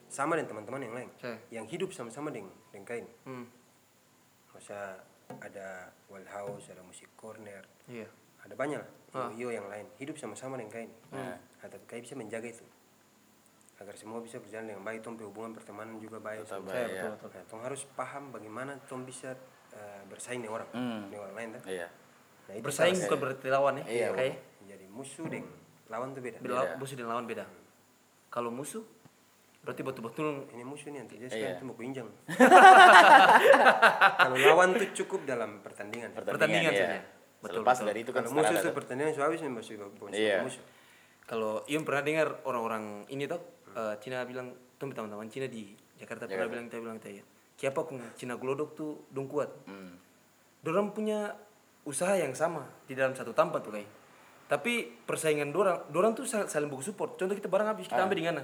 [0.10, 1.38] sama dengan teman-teman yang lain Saya.
[1.54, 3.45] yang hidup sama-sama dengan dengan kain Hmm.
[4.49, 4.97] masa
[5.38, 8.10] ada wild house ada musik corner Iya.
[8.41, 9.27] Ada banyak Ah.
[9.30, 12.63] yo yang lain hidup sama-sama dengan kain nah, tapi kain bisa menjaga itu
[13.75, 17.01] agar semua bisa berjalan dengan baik tong hubungan pertemanan juga baik Tetap baik, ya.
[17.01, 17.30] betul, betul.
[17.34, 19.34] Nah, tong harus paham bagaimana tong bisa
[19.71, 21.01] eh, bersaing dengan orang Hmm.
[21.08, 21.62] dengan orang lain kan?
[21.65, 21.88] Iya.
[22.45, 23.86] Nah, itu Bersaing bukan berarti lawan ya.
[23.86, 24.32] Iya, Kai.
[24.63, 25.49] jadi musuh dengan
[25.88, 26.38] lawan tuh beda.
[26.39, 27.45] Beda lawan- musuh dan lawan beda.
[28.27, 28.84] Kalau musuh
[29.62, 31.27] berarti betul-betul Ini musuh nih anti Iya.
[31.27, 32.08] sekarang tuh mau kuinjang.
[34.21, 36.13] Kalau lawan tuh cukup dalam pertandingan.
[36.13, 36.80] Pertandingan iya.
[36.80, 36.99] saja.
[37.41, 37.88] Betul, Selepas betul.
[37.89, 39.75] dari itu kan Kalau musuh tuh pertandingan nih masih
[40.13, 40.38] Iya.
[40.45, 40.63] musuh.
[41.25, 43.41] Kalau Ion pernah dengar orang-orang ini tuh
[43.73, 47.23] eh, Cina bilang tuh teman-teman Cina di Jakarta pernah bilang kita bilang tanya
[47.56, 49.49] siapa kung Cina glodok tuh dong kuat.
[49.65, 49.97] Hmm.
[50.62, 51.34] Dorang punya
[51.86, 53.89] usaha yang sama di dalam satu tempat tuh kayak.
[54.45, 57.15] Tapi persaingan dorang, dorang tuh sal- saling buku support.
[57.15, 58.43] Contoh kita barang habis kita ambil di mana?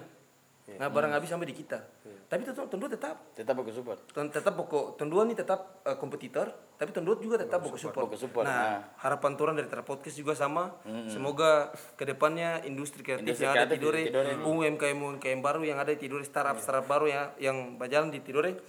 [0.75, 1.79] Nah, barang habis sampai di kita.
[2.27, 4.03] Tapi tetap tentu tetap Tetap aku support.
[4.11, 8.03] Ten- tetap pokok tenduan ini tetap eh, kompetitor tapi tenduan juga tetap pokok support.
[8.11, 8.79] Pokok support, Nah, nah.
[8.99, 10.75] harapan turun dari Tera Podcast juga sama.
[11.07, 14.03] Semoga ke depannya industri kreatif Industri yang ada di Tidore,
[14.43, 18.59] UMKM UMKM baru yang ada di Tidore, startup startup baru ya yang berjalan di Tidore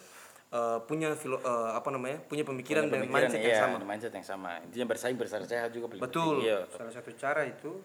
[0.49, 3.77] eh, punya filo, eh, apa namanya punya pemikiran dan Pemikiran, mindset iya, yang sama.
[3.83, 4.51] Mindset yang sama.
[4.63, 6.47] Intinya bersaing besar sehat juga Betul.
[6.47, 6.47] penting.
[6.47, 6.59] Iya.
[6.71, 7.83] Salah satu cara itu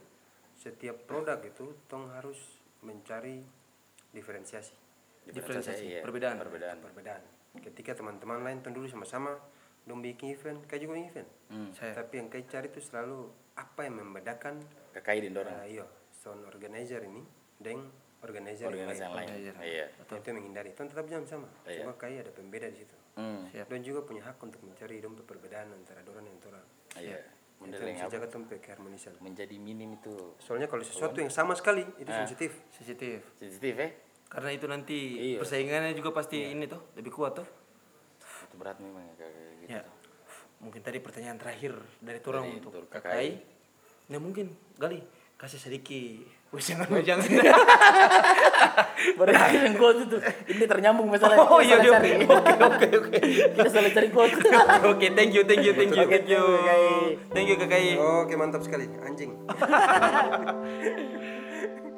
[0.53, 2.37] setiap produk itu tong harus
[2.79, 3.41] mencari
[4.13, 4.73] diferensiasi,
[5.27, 6.01] Diferensiasi, iya.
[6.05, 6.37] perbedaan.
[6.37, 6.77] Perbedaan.
[6.79, 7.21] perbedaan.
[7.59, 9.33] Ketika teman-teman lain dulu sama-sama
[9.83, 11.29] dong bikin event, kayak juga event.
[11.75, 11.93] Saya.
[11.97, 14.63] Tapi yang kayak cari itu selalu apa yang membedakan
[14.95, 15.53] KKI di dorong.
[15.53, 17.21] uh, iya, sound organizer ini
[17.59, 17.89] dengan
[18.23, 19.27] organizer yang Organisasi yang lain.
[19.27, 19.53] Organizer.
[19.59, 19.85] Iya.
[19.91, 20.69] Nah, itu yang menghindari.
[20.73, 21.49] Tong tetap jangan sama.
[21.67, 21.83] Iya.
[21.83, 22.95] Cuma kayak ada pembeda di situ.
[23.13, 23.45] Hmm.
[23.53, 26.65] Dan juga punya hak untuk mencari dong perbedaan antara dorang dan orang.
[26.97, 27.19] Iya.
[27.63, 28.13] Itu yang bisa apa?
[28.15, 28.27] jaga
[28.59, 29.13] keharmonisan.
[29.21, 32.23] Menjadi minim itu Soalnya kalau sesuatu yang sama sekali itu Ah.
[32.23, 32.51] sensitif.
[32.73, 33.23] Sensitif.
[33.39, 33.89] sensitif ya.
[34.27, 35.39] Karena itu nanti Iya.
[35.39, 37.47] persaingannya juga pasti ini tuh lebih kuat tuh.
[38.49, 39.69] Itu berat memang ya kayak gitu.
[39.71, 39.81] Ya.
[40.59, 43.31] Mungkin tadi pertanyaan terakhir dari Torang Dari untuk KKI.
[44.11, 44.99] Nah mungkin Gali
[45.35, 47.25] kasih sedikit wejangan wejangan.
[49.17, 50.17] Baru yang quote itu.
[50.53, 51.49] Ini ternyambung masalahnya.
[51.49, 52.11] oh iya Kita iya oke cari.
[52.61, 53.19] oke oke.
[53.57, 54.37] Kita salah cari quote.
[54.93, 56.43] Oke thank you thank you thank you thank you.
[57.33, 57.97] Thank you KKI.
[57.97, 59.33] Oke mantap sekali anjing.